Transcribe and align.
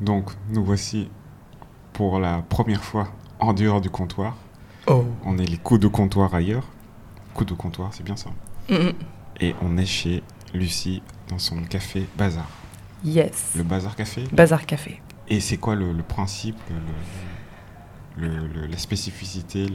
Donc, 0.00 0.30
nous 0.48 0.64
voici 0.64 1.10
pour 1.92 2.18
la 2.18 2.42
première 2.48 2.82
fois 2.84 3.08
en 3.38 3.52
dehors 3.52 3.80
du 3.80 3.90
comptoir. 3.90 4.36
Oh. 4.86 5.04
On 5.24 5.38
est 5.38 5.46
les 5.46 5.58
coups 5.58 5.80
de 5.80 5.88
comptoir 5.88 6.34
ailleurs. 6.34 6.64
Coups 7.34 7.50
de 7.50 7.54
comptoir, 7.54 7.90
c'est 7.92 8.02
bien 8.02 8.16
ça. 8.16 8.30
Et 9.40 9.54
on 9.62 9.76
est 9.76 9.86
chez 9.86 10.22
Lucie 10.54 11.02
dans 11.28 11.38
son 11.38 11.60
café 11.62 12.06
Bazar. 12.16 12.48
Yes. 13.04 13.52
Le 13.56 13.62
Bazar 13.62 13.96
Café. 13.96 14.24
Bazar 14.32 14.66
Café. 14.66 15.00
Et 15.28 15.40
c'est 15.40 15.56
quoi 15.56 15.74
le, 15.74 15.92
le 15.92 16.02
principe, 16.02 16.56
le, 18.16 18.26
le- 18.28 18.46
le- 18.46 18.66
la 18.66 18.76
spécificité, 18.78 19.66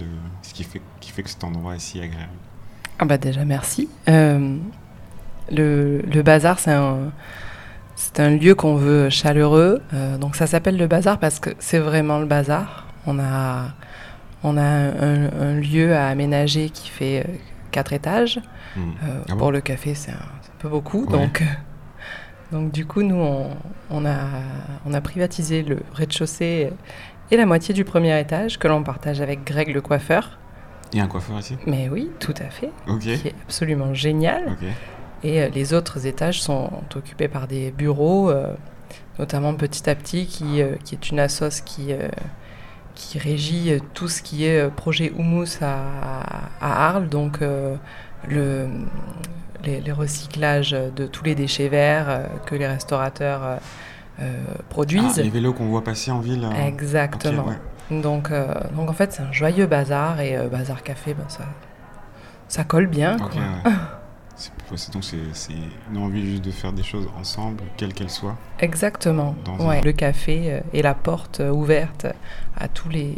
ce 0.41 0.53
qui 0.53 0.63
fait, 0.63 0.81
qui 0.99 1.11
fait 1.11 1.23
que 1.23 1.29
cet 1.29 1.43
endroit 1.43 1.75
est 1.75 1.79
si 1.79 1.99
agréable? 1.99 2.31
Ah 2.99 3.05
bah 3.05 3.17
déjà 3.17 3.43
merci. 3.45 3.89
Euh, 4.09 4.57
le 5.51 6.21
bazar 6.21 6.59
c'est 6.59 6.71
un 6.73 7.11
c'est 7.95 8.19
un 8.19 8.29
lieu 8.31 8.55
qu'on 8.55 8.75
veut 8.75 9.09
chaleureux. 9.09 9.81
Euh, 9.93 10.17
donc 10.17 10.35
ça 10.35 10.47
s'appelle 10.47 10.77
le 10.77 10.87
bazar 10.87 11.17
parce 11.19 11.39
que 11.39 11.51
c'est 11.59 11.79
vraiment 11.79 12.19
le 12.19 12.25
bazar. 12.25 12.87
On 13.07 13.19
a 13.19 13.73
on 14.43 14.57
a 14.57 14.61
un, 14.61 15.31
un 15.41 15.53
lieu 15.59 15.95
à 15.95 16.07
aménager 16.07 16.69
qui 16.69 16.89
fait 16.89 17.21
euh, 17.25 17.31
quatre 17.71 17.93
étages. 17.93 18.39
Hmm. 18.75 18.91
Euh, 19.03 19.21
Ah 19.27 19.31
bon? 19.31 19.37
pour 19.37 19.51
le 19.51 19.61
café, 19.61 19.95
c'est 19.95 20.11
un, 20.11 20.29
peu 20.59 20.69
beaucoup. 20.69 21.05
Ouais. 21.05 21.11
Donc, 21.11 21.43
donc, 22.51 22.71
du 22.71 22.85
coup, 22.85 23.01
nous, 23.01 23.15
on, 23.15 23.49
on 23.89 24.05
a, 24.05 24.17
on 24.85 24.93
a 24.93 25.01
privatisé 25.01 25.63
le 25.63 25.79
rez-de-chaussée 25.93 26.69
et 27.31 27.37
la 27.37 27.45
moitié 27.47 27.73
du 27.73 27.83
premier 27.83 28.19
étage 28.19 28.59
que 28.59 28.67
l'on 28.67 28.83
partage 28.83 29.19
avec 29.19 29.43
Greg 29.43 29.73
le 29.73 29.81
coiffeur. 29.81 30.37
Il 30.93 30.99
y 30.99 31.01
a 31.01 31.05
un 31.05 31.07
coiffeur 31.07 31.39
ici? 31.39 31.57
Mais 31.65 31.89
oui, 31.89 32.11
tout 32.19 32.35
à 32.39 32.49
fait. 32.51 32.69
Ok. 32.87 32.99
Qui 32.99 33.09
est 33.29 33.35
absolument 33.43 33.93
génial. 33.95 34.55
Et 35.23 35.41
euh, 35.41 35.49
les 35.49 35.73
autres 35.73 36.05
étages 36.07 36.41
sont 36.41 36.69
occupés 36.95 37.27
par 37.27 37.47
des 37.47 37.71
bureaux, 37.71 38.29
euh, 38.29 38.53
notamment 39.19 39.53
Petit 39.53 39.89
à 39.89 39.95
Petit, 39.95 40.25
qui, 40.25 40.61
euh, 40.61 40.75
qui 40.83 40.95
est 40.95 41.09
une 41.09 41.19
assoce 41.19 41.61
qui, 41.61 41.93
qui 42.95 43.19
régit 43.19 43.79
tout 43.93 44.07
ce 44.07 44.21
qui 44.21 44.45
est 44.45 44.69
projet 44.69 45.11
Humus 45.17 45.61
à, 45.61 45.77
à 46.61 46.87
Arles, 46.87 47.09
donc 47.09 47.39
le, 48.27 48.67
les, 49.63 49.81
les 49.81 49.91
recyclages 49.91 50.71
de 50.71 51.05
tous 51.05 51.23
les 51.23 51.35
déchets 51.35 51.69
verts 51.69 52.29
que 52.45 52.55
les 52.55 52.67
restaurateurs 52.67 53.59
euh, 54.21 54.31
produisent. 54.69 55.19
Ah, 55.19 55.23
les 55.23 55.29
vélos 55.29 55.51
qu'on 55.53 55.65
voit 55.65 55.83
passer 55.83 56.09
en 56.09 56.19
ville. 56.19 56.47
Exactement. 56.65 57.45
ouais. 57.47 58.01
donc, 58.01 58.31
euh, 58.31 58.47
donc 58.73 58.89
en 58.89 58.93
fait, 58.93 59.11
c'est 59.11 59.21
un 59.23 59.31
joyeux 59.33 59.65
bazar 59.65 60.21
et 60.21 60.37
euh, 60.37 60.47
bazar 60.47 60.83
café, 60.83 61.13
ben, 61.13 61.25
ça, 61.27 61.43
ça 62.47 62.63
colle 62.63 62.87
bien. 62.87 63.17
Ok, 63.17 63.31
quoi. 63.31 63.41
ouais. 63.41 63.71
C'est- 64.35 64.91
donc 64.91 65.03
c'est 65.03 65.53
une 65.91 65.97
envie 65.97 66.25
juste 66.29 66.43
de 66.43 66.51
faire 66.51 66.73
des 66.73 66.83
choses 66.83 67.07
ensemble, 67.19 67.63
quelles 67.77 67.93
qu'elles 67.93 68.09
soient. 68.09 68.35
Exactement. 68.59 69.35
Ouais. 69.59 69.79
un- 69.79 69.81
Le 69.81 69.91
café 69.93 70.51
euh, 70.51 70.59
est 70.73 70.81
la 70.81 70.93
porte 70.93 71.39
euh, 71.39 71.51
ouverte 71.51 72.05
à 72.57 72.67
tous 72.67 72.89
les, 72.89 73.15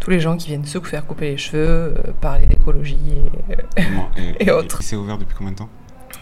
tous 0.00 0.10
les 0.10 0.18
gens 0.18 0.36
qui 0.36 0.48
viennent 0.48 0.64
se 0.64 0.80
faire 0.80 1.06
couper 1.06 1.30
les 1.30 1.36
cheveux, 1.36 1.94
euh, 2.06 2.12
parler 2.20 2.46
d'écologie. 2.46 2.98
et, 3.48 3.52
euh, 3.52 3.84
Comment- 3.84 4.10
et, 4.16 4.44
Et 4.46 4.50
autres. 4.50 4.82
C'est 4.82 4.96
ouvert 4.96 5.18
depuis 5.18 5.36
combien 5.36 5.52
de 5.52 5.58
temps? 5.58 5.68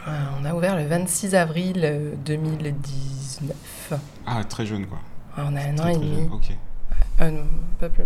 Euh, 0.07 0.11
on 0.41 0.45
a 0.45 0.55
ouvert 0.55 0.77
le 0.77 0.85
26 0.87 1.35
avril 1.35 1.81
euh, 1.85 2.13
2019. 2.25 3.55
Ah, 4.27 4.45
très 4.45 4.67
jeune 4.67 4.87
quoi. 4.87 4.99
Ah, 5.37 5.45
On 5.51 5.57
a 5.57 5.61
un 5.61 5.73
an 5.75 5.83
Très, 5.83 5.95
et 5.95 5.97
demi. 5.99 6.29
Ok. 6.33 6.51
Euh, 7.21 7.31
non, 7.31 7.45
pas 7.81 7.89
plus. 7.89 8.05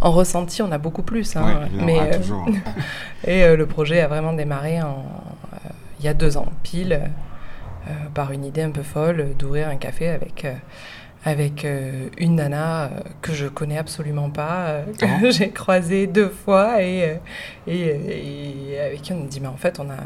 En 0.00 0.12
ressenti, 0.12 0.62
on 0.62 0.70
a 0.70 0.78
beaucoup 0.78 1.02
plus. 1.02 1.34
hein, 1.36 1.44
ouais, 1.44 1.84
mais, 1.84 1.98
Ah, 2.00 2.04
euh, 2.04 2.16
toujours. 2.18 2.46
Et 3.26 3.42
euh, 3.42 3.56
le 3.56 3.66
projet 3.66 4.00
a 4.00 4.06
vraiment 4.08 4.32
démarré 4.32 4.80
en, 4.80 4.90
euh, 4.90 5.33
il 6.04 6.06
y 6.06 6.10
a 6.10 6.14
deux 6.14 6.36
ans, 6.36 6.46
pile, 6.62 7.00
euh, 7.88 7.90
par 8.12 8.30
une 8.32 8.44
idée 8.44 8.60
un 8.62 8.70
peu 8.70 8.82
folle 8.82 9.20
euh, 9.20 9.32
d'ouvrir 9.38 9.68
un 9.68 9.76
café 9.76 10.08
avec, 10.10 10.44
euh, 10.44 10.52
avec 11.24 11.64
euh, 11.64 12.08
une 12.18 12.34
nana 12.36 12.84
euh, 12.84 12.88
que 13.22 13.32
je 13.32 13.46
connais 13.46 13.78
absolument 13.78 14.28
pas, 14.28 14.66
euh, 14.66 14.84
que 14.98 15.06
Ah. 15.06 15.30
j'ai 15.30 15.50
croisée 15.50 16.06
deux 16.06 16.28
fois 16.28 16.82
et, 16.82 17.04
euh, 17.04 17.14
et, 17.66 17.88
euh, 17.90 18.74
et 18.74 18.80
avec 18.80 19.00
qui 19.02 19.12
on 19.14 19.20
me 19.20 19.28
dit 19.28 19.40
mais 19.40 19.48
en 19.48 19.56
fait 19.56 19.80
on 19.80 19.88
a, 19.90 19.96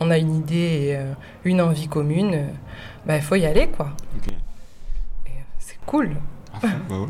on 0.00 0.10
a 0.12 0.18
une 0.18 0.36
idée 0.36 0.54
et 0.90 0.96
euh, 0.96 1.12
une 1.44 1.60
envie 1.60 1.88
commune, 1.88 2.34
euh, 2.34 2.46
bah, 3.04 3.16
il 3.16 3.22
faut 3.22 3.34
y 3.34 3.44
aller 3.46 3.66
quoi. 3.66 3.90
Euh, 4.28 5.30
c'est 5.58 5.78
cool. 5.86 6.10
Fond, 6.60 6.68
bah 6.88 7.00
ouais. 7.00 7.06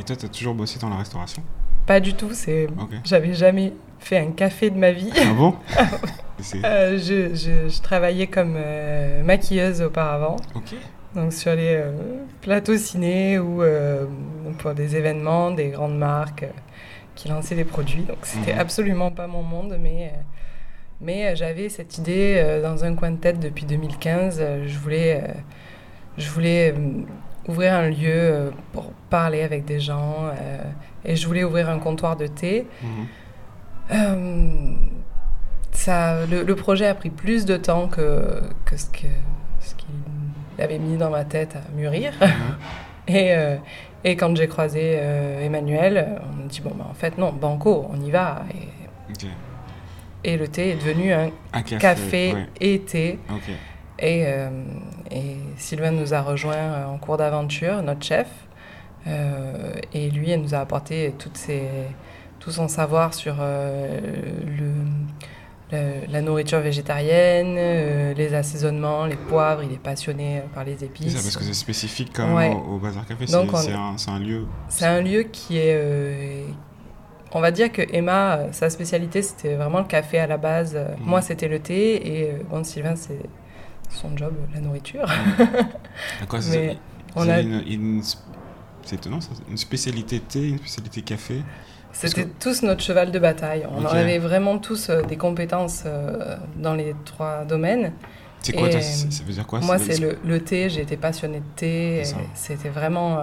Et 0.00 0.02
toi, 0.02 0.16
t'as 0.16 0.26
toujours 0.28 0.54
bossé 0.56 0.80
dans 0.80 0.88
la 0.88 0.96
restauration? 0.96 1.42
Pas 1.86 2.00
du 2.00 2.14
tout, 2.14 2.30
c'est... 2.32 2.66
J'avais 3.04 3.34
jamais 3.34 3.72
fait 4.04 4.18
un 4.18 4.30
café 4.32 4.70
de 4.70 4.78
ma 4.78 4.92
vie. 4.92 5.10
Ah 5.16 5.32
bon 5.34 5.54
C'est- 6.40 6.64
Euh, 6.64 6.98
je, 6.98 7.34
je- 7.34 7.68
je 7.68 7.82
travaillais 7.82 8.26
comme 8.26 8.54
euh, 8.56 9.22
maquilleuse 9.22 9.80
auparavant, 9.82 10.36
Ok. 10.54 10.74
donc 11.14 11.32
sur 11.32 11.54
les 11.54 11.76
euh, 11.76 11.92
plateaux 12.42 12.76
ciné 12.76 13.38
ou 13.38 13.62
pour 14.58 14.74
des 14.74 14.96
événements, 14.96 15.50
des 15.52 15.68
grandes 15.68 15.96
marques 15.96 16.44
qui 17.14 17.28
lançaient 17.28 17.54
des 17.54 17.64
produits. 17.64 18.02
Donc 18.02 18.18
c'était 18.22 18.52
Mhm. 18.54 18.58
absolument 18.60 19.10
pas 19.10 19.26
mon 19.26 19.42
monde, 19.42 19.78
mais, 19.80 20.12
mais 21.00 21.34
j'avais 21.36 21.68
cette 21.68 21.96
idée 21.98 22.60
dans 22.62 22.84
un 22.84 22.94
coin 22.94 23.12
de 23.12 23.16
tête 23.18 23.38
depuis 23.40 23.64
2015. 23.64 24.38
Euh, 24.40 24.64
je 24.66 24.78
voulais, 24.78 25.22
je 26.18 26.28
voulais 26.30 26.74
ouvrir 27.48 27.74
un 27.74 27.88
lieu 27.90 28.52
pour 28.72 28.86
parler 29.08 29.42
avec 29.42 29.64
des 29.64 29.78
gens 29.80 30.30
et 31.04 31.14
je 31.14 31.26
voulais 31.26 31.44
ouvrir 31.44 31.68
un 31.70 31.78
comptoir 31.78 32.16
de 32.16 32.26
thé. 32.26 32.66
Mhm. 32.82 33.06
Euh, 33.92 34.74
ça, 35.72 36.24
le, 36.26 36.42
le 36.42 36.54
projet 36.56 36.86
a 36.86 36.94
pris 36.94 37.10
plus 37.10 37.44
de 37.44 37.56
temps 37.56 37.88
que, 37.88 38.40
que 38.64 38.76
ce 38.76 38.86
que 38.86 39.06
ce 39.60 39.74
qu'il 39.74 39.88
avait 40.62 40.78
mis 40.78 40.96
dans 40.96 41.10
ma 41.10 41.24
tête 41.24 41.56
à 41.56 41.76
mûrir. 41.76 42.12
Mhm. 42.20 42.28
Et, 43.06 43.34
euh, 43.34 43.56
et 44.02 44.16
quand 44.16 44.34
j'ai 44.34 44.48
croisé 44.48 44.94
euh, 44.96 45.44
Emmanuel, 45.44 46.18
on 46.32 46.44
me 46.44 46.48
dit 46.48 46.62
bon 46.62 46.72
bah 46.74 46.86
en 46.90 46.94
fait 46.94 47.18
non, 47.18 47.32
banco, 47.34 47.86
on 47.92 48.00
y 48.00 48.10
va. 48.10 48.44
Et, 50.24 50.32
et 50.32 50.36
le 50.38 50.48
thé 50.48 50.70
est 50.70 50.76
devenu 50.76 51.12
un 51.12 51.28
Un 51.52 51.60
café. 51.62 51.78
café 51.78 52.32
ouais. 52.32 52.46
et 52.62 52.80
thé. 52.80 53.18
Et, 53.98 54.22
et 55.10 55.36
Sylvain 55.58 55.90
nous 55.90 56.14
a 56.14 56.22
rejoint 56.22 56.86
en 56.86 56.96
cours 56.96 57.18
d'aventure, 57.18 57.82
notre 57.82 58.02
chef. 58.02 58.28
Et 59.06 60.10
lui, 60.10 60.30
elle 60.30 60.40
nous 60.40 60.54
a 60.54 60.60
apporté 60.60 61.14
toutes 61.18 61.36
ses, 61.36 61.68
tout 62.44 62.50
son 62.50 62.68
savoir 62.68 63.14
sur 63.14 63.36
euh, 63.40 63.98
le, 64.46 65.76
le- 65.76 66.12
la 66.12 66.20
nourriture 66.20 66.60
végétarienne, 66.60 67.56
euh, 67.58 68.12
les 68.14 68.34
assaisonnements, 68.34 69.06
les 69.06 69.16
poivres. 69.16 69.62
Il 69.62 69.72
est 69.72 69.78
passionné 69.82 70.42
par 70.54 70.64
les 70.64 70.76
C'est 70.78 70.84
épices. 70.86 71.16
ça, 71.16 71.22
parce 71.22 71.36
que 71.38 71.44
c'est 71.44 71.54
spécifique 71.54 72.10
quand 72.14 72.26
même 72.26 72.36
Ouais. 72.36 72.50
au, 72.54 72.74
au 72.74 72.78
Bazar 72.78 73.06
Café. 73.06 73.24
Donc, 73.26 73.48
C'est 73.52 73.56
on- 73.56 73.60
c'est 73.60 73.72
un, 73.72 73.96
c'est 73.96 74.10
un 74.10 74.18
lieu. 74.18 74.44
C'est 74.68 74.84
un 74.86 75.00
lieu 75.00 75.22
qui 75.22 75.56
est. 75.56 75.74
euh, 75.74 76.44
on 77.32 77.40
va 77.40 77.50
dire 77.50 77.72
que 77.72 77.82
Emma, 77.92 78.52
sa 78.52 78.68
spécialité, 78.70 79.22
c'était 79.22 79.54
vraiment 79.54 79.78
le 79.80 79.86
café 79.86 80.18
à 80.18 80.26
la 80.26 80.36
base. 80.36 80.74
Mhm. 80.74 81.06
Moi, 81.06 81.22
c'était 81.22 81.48
le 81.48 81.58
thé. 81.60 82.06
Et 82.26 82.32
bon, 82.50 82.62
Sylvain, 82.62 82.94
c'est 82.94 83.18
son 83.88 84.14
job, 84.16 84.34
la 84.52 84.60
nourriture. 84.60 85.06
À 86.22 86.26
quoi 86.26 86.40
ça- 86.42 86.50
Mais 86.56 86.76
vous 87.16 87.22
on 87.24 87.28
a- 87.28 87.40
une- 87.40 88.02
C'est 88.84 88.96
étonnant 88.96 89.20
ça. 89.22 89.30
Une 89.50 89.56
spécialité 89.56 90.20
thé, 90.20 90.46
une 90.50 90.58
spécialité 90.58 91.00
café. 91.00 91.42
C'était 91.94 92.26
tous 92.40 92.62
notre 92.62 92.82
cheval 92.82 93.10
de 93.12 93.18
bataille. 93.18 93.66
On 93.70 93.78
Ok. 93.84 93.92
en 93.92 93.94
avait 93.96 94.18
vraiment 94.18 94.58
tous 94.58 94.90
euh, 94.90 95.02
des 95.02 95.16
compétences 95.16 95.84
euh, 95.86 96.36
dans 96.56 96.74
les 96.74 96.94
trois 97.04 97.44
domaines. 97.44 97.92
C'est 98.42 98.52
quoi 98.52 98.68
toi, 98.68 98.80
Ça 98.82 99.22
veut 99.26 99.32
dire 99.32 99.46
quoi 99.46 99.60
Moi, 99.60 99.78
c'est 99.78 99.98
le, 99.98 100.18
le 100.24 100.40
thé. 100.40 100.68
J'ai 100.68 100.82
été 100.82 100.96
passionnée 100.98 101.38
de 101.40 101.44
thé. 101.56 102.02
C'était 102.34 102.68
vraiment 102.68 103.20
euh, 103.20 103.22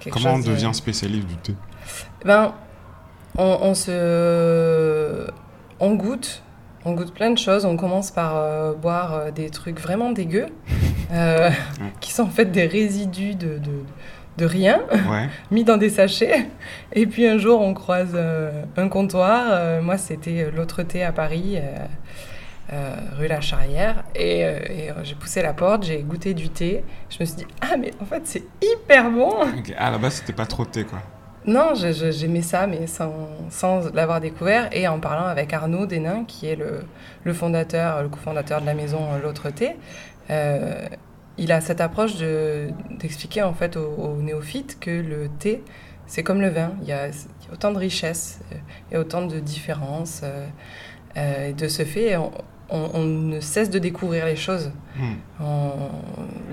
quelque 0.00 0.14
Comment 0.14 0.34
on 0.34 0.38
de- 0.38 0.44
devient 0.46 0.70
spécialiste 0.72 1.26
du 1.26 1.36
thé 1.36 1.54
Ben, 2.24 2.54
on, 3.36 3.58
on 3.60 3.74
se, 3.74 5.26
on 5.80 5.94
goûte, 5.94 6.42
on 6.86 6.92
goûte 6.92 7.12
plein 7.12 7.30
de 7.30 7.38
choses. 7.38 7.66
On 7.66 7.76
commence 7.76 8.10
par 8.10 8.36
euh, 8.36 8.72
boire 8.72 9.30
des 9.32 9.50
trucs 9.50 9.78
vraiment 9.80 10.10
dégueux, 10.12 10.46
qui 12.00 12.12
sont 12.12 12.22
en 12.22 12.30
fait 12.30 12.46
des 12.46 12.66
résidus 12.66 13.34
de, 13.34 13.58
de, 13.58 13.58
de 13.58 13.72
rien, 14.44 14.80
Ouais. 14.90 15.28
mis 15.50 15.64
dans 15.64 15.78
des 15.78 15.88
sachets. 15.88 16.46
Et 16.92 17.06
puis 17.06 17.26
un 17.26 17.38
jour, 17.38 17.60
on 17.62 17.72
croise 17.72 18.10
euh, 18.14 18.50
un 18.76 18.88
comptoir. 18.88 19.46
Euh, 19.50 19.80
moi, 19.80 19.96
c'était 19.96 20.50
l'autre 20.54 20.82
thé 20.82 21.02
à 21.02 21.12
Paris. 21.12 21.54
euh, 21.56 21.86
euh, 22.72 22.96
rue 23.16 23.28
La 23.28 23.40
Charrière 23.40 24.02
et, 24.16 24.44
euh, 24.44 24.58
et, 24.68 24.90
euh, 24.90 24.94
j'ai 25.04 25.14
poussé 25.14 25.40
la 25.40 25.52
porte, 25.52 25.84
j'ai 25.84 26.02
goûté 26.02 26.34
du 26.34 26.48
thé. 26.48 26.82
Je 27.10 27.18
me 27.20 27.24
suis 27.24 27.36
dit 27.36 27.46
ah 27.60 27.76
mais 27.78 27.92
en 28.02 28.04
fait 28.04 28.22
c'est 28.24 28.42
hyper 28.60 29.08
bon. 29.08 29.28
Ok. 29.56 29.72
Ah, 29.78 29.86
à 29.86 29.90
la 29.92 29.98
base, 29.98 30.14
c'était 30.14 30.32
pas 30.32 30.46
trop 30.46 30.64
thé 30.64 30.82
quoi. 30.82 30.98
Non, 31.46 31.74
j'aimais 31.74 32.42
ça, 32.42 32.66
mais 32.66 32.88
sans, 32.88 33.28
sans 33.50 33.92
l'avoir 33.94 34.20
découvert. 34.20 34.68
Et 34.72 34.88
en 34.88 34.98
parlant 34.98 35.26
avec 35.28 35.52
Arnaud 35.52 35.86
Denain, 35.86 36.24
qui 36.26 36.48
est 36.48 36.56
le, 36.56 36.80
le 37.22 37.32
fondateur, 37.32 38.02
le 38.02 38.08
cofondateur 38.08 38.60
de 38.60 38.66
la 38.66 38.74
maison 38.74 38.98
euh, 39.12 39.22
L'Autre 39.22 39.50
Thé, 39.50 39.76
euh, 40.30 40.88
il 41.38 41.52
a 41.52 41.60
cette 41.60 41.80
approche 41.80 42.16
de- 42.16 42.68
d'expliquer 42.98 43.42
en 43.42 43.52
fait 43.54 43.76
aux, 43.76 43.94
aux 43.94 44.16
néophytes 44.22 44.78
que 44.80 44.90
le 44.90 45.28
thé, 45.38 45.62
c'est 46.06 46.22
comme 46.22 46.40
le 46.40 46.48
vin. 46.48 46.72
Il 46.82 46.88
y 46.88 46.92
a, 46.92 47.08
il 47.08 47.12
y 47.12 47.50
a 47.50 47.52
autant 47.52 47.72
de 47.72 47.78
richesses, 47.78 48.40
euh, 48.52 48.96
a 48.96 49.00
autant 49.00 49.26
de 49.26 49.38
différences. 49.38 50.20
euh, 50.22 50.46
euh, 51.16 51.48
et 51.48 51.52
de 51.54 51.66
ce 51.68 51.84
fait, 51.84 52.16
on, 52.16 52.30
on, 52.68 53.02
ne 53.02 53.40
cesse 53.40 53.70
de 53.70 53.78
découvrir 53.78 54.26
les 54.26 54.36
choses. 54.36 54.70
Hmm. 54.96 55.44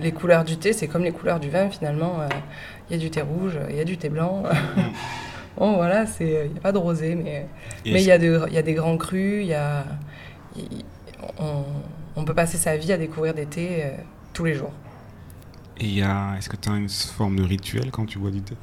les 0.02 0.12
couleurs 0.12 0.46
du 0.46 0.58
thé, 0.58 0.72
c'est 0.74 0.88
comme 0.88 1.04
les 1.04 1.12
couleurs 1.12 1.40
du 1.40 1.50
vin 1.50 1.70
finalement. 1.70 2.20
Il 2.90 2.94
y 2.94 2.96
a 2.96 3.02
du 3.02 3.10
thé 3.10 3.22
rouge, 3.22 3.58
il 3.70 3.76
y 3.76 3.80
a 3.80 3.84
du 3.84 3.98
thé 3.98 4.10
blanc. 4.10 4.44
Hmm. 4.44 4.82
bon 5.58 5.74
voilà, 5.76 6.06
il 6.22 6.28
n'y 6.28 6.58
a 6.58 6.62
pas 6.62 6.72
de 6.72 6.78
rosé, 6.78 7.16
mais 7.16 7.48
il 7.84 8.00
y, 8.00 8.12
a 8.12 8.18
y 8.18 8.58
a 8.58 8.62
des 8.62 8.74
grands 8.74 8.98
crus, 8.98 9.42
il 9.42 9.48
y 9.48 9.54
a, 9.54 9.84
on, 12.16 12.24
peut 12.24 12.34
passer 12.34 12.58
sa 12.58 12.78
vie 12.78 12.94
à 12.94 12.98
découvrir 12.98 13.34
des 13.34 13.46
thés 13.46 13.84
tous 14.34 14.46
les 14.46 14.56
jours. 14.56 14.74
Et 15.78 16.00
est-ce 16.00 16.50
que 16.50 16.56
tu 16.56 16.70
as 16.70 16.76
une 16.76 16.90
forme 16.90 17.38
de 17.38 17.44
rituel 17.44 17.92
quand 17.92 18.06
tu 18.06 18.20
bois 18.20 18.32
du 18.32 18.42
thé? 18.42 18.56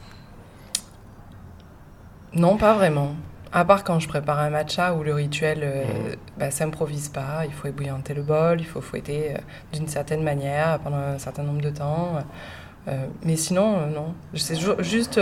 Non, 2.34 2.56
pas 2.56 2.74
vraiment. 2.74 3.14
À 3.52 3.64
part 3.64 3.82
quand 3.82 3.98
je 3.98 4.06
prépare 4.06 4.38
un 4.38 4.50
matcha 4.50 4.94
où 4.94 5.02
le 5.02 5.12
rituel 5.12 5.60
euh, 5.62 6.14
bah, 6.38 6.52
s'improvise 6.52 7.08
pas, 7.08 7.44
il 7.46 7.52
faut 7.52 7.66
ébouillanter 7.66 8.14
le 8.14 8.22
bol, 8.22 8.60
il 8.60 8.66
faut 8.66 8.80
fouetter 8.80 9.34
euh, 9.34 9.38
d'une 9.72 9.88
certaine 9.88 10.22
manière 10.22 10.78
pendant 10.78 10.98
un 10.98 11.18
certain 11.18 11.42
nombre 11.42 11.60
de 11.60 11.70
temps. 11.70 12.22
Euh, 12.86 13.06
mais 13.24 13.34
sinon, 13.34 13.88
non. 13.88 14.14
C'est 14.34 14.56
juste 14.78 15.20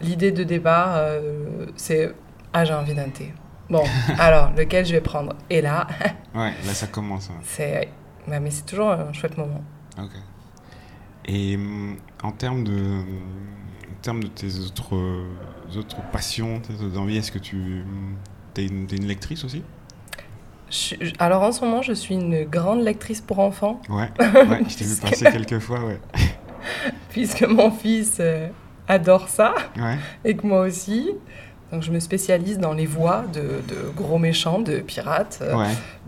l'idée 0.00 0.32
de 0.32 0.42
départ, 0.42 1.00
c'est 1.76 2.12
ah 2.52 2.64
j'ai 2.64 2.74
envie 2.74 2.94
d'un 2.94 3.10
thé. 3.10 3.32
Bon, 3.68 3.84
alors 4.18 4.50
lequel 4.56 4.84
je 4.84 4.92
vais 4.92 5.00
prendre? 5.00 5.36
Et 5.48 5.62
là. 5.62 5.86
ouais, 6.34 6.52
là 6.66 6.74
ça 6.74 6.88
commence. 6.88 7.30
C'est, 7.44 7.88
bah, 8.28 8.40
mais 8.40 8.50
c'est 8.50 8.66
toujours 8.66 8.90
un 8.90 9.12
chouette 9.12 9.36
moment. 9.36 9.62
Ok. 9.98 10.12
Et 11.26 11.56
hum, 11.56 11.96
en 12.22 12.32
termes 12.32 12.64
de, 12.64 12.72
en 12.72 14.02
termes 14.02 14.22
de 14.22 14.28
tes 14.28 14.58
autres, 14.58 14.96
autres 15.76 16.02
passions, 16.10 16.60
tes 16.60 16.74
autres 16.82 16.98
envies, 16.98 17.18
est-ce 17.18 17.32
que 17.32 17.38
tu 17.38 17.84
es 18.56 18.66
une, 18.66 18.86
es 18.90 18.96
une 18.96 19.06
lectrice 19.06 19.44
aussi? 19.44 19.62
Alors 21.18 21.42
en 21.42 21.52
ce 21.52 21.64
moment, 21.64 21.82
je 21.82 21.92
suis 21.92 22.14
une 22.14 22.44
grande 22.44 22.82
lectrice 22.82 23.20
pour 23.20 23.40
enfants. 23.40 23.80
Ouais, 23.88 24.08
ouais 24.20 24.62
je 24.68 24.76
t'ai 24.76 24.84
vu 24.84 24.96
passer 25.00 25.24
quelques 25.30 25.58
fois, 25.58 25.84
ouais. 25.84 26.00
Puisque 27.10 27.42
mon 27.42 27.70
fils 27.70 28.18
euh, 28.20 28.48
adore 28.86 29.28
ça, 29.28 29.54
ouais. 29.76 29.98
et 30.24 30.36
que 30.36 30.46
moi 30.46 30.60
aussi. 30.60 31.10
Donc 31.72 31.82
je 31.82 31.92
me 31.92 32.00
spécialise 32.00 32.58
dans 32.58 32.72
les 32.72 32.86
voix 32.86 33.24
de, 33.32 33.40
de 33.40 33.90
gros 33.96 34.18
méchants, 34.18 34.58
de 34.58 34.78
pirates, 34.78 35.38
euh, 35.40 35.54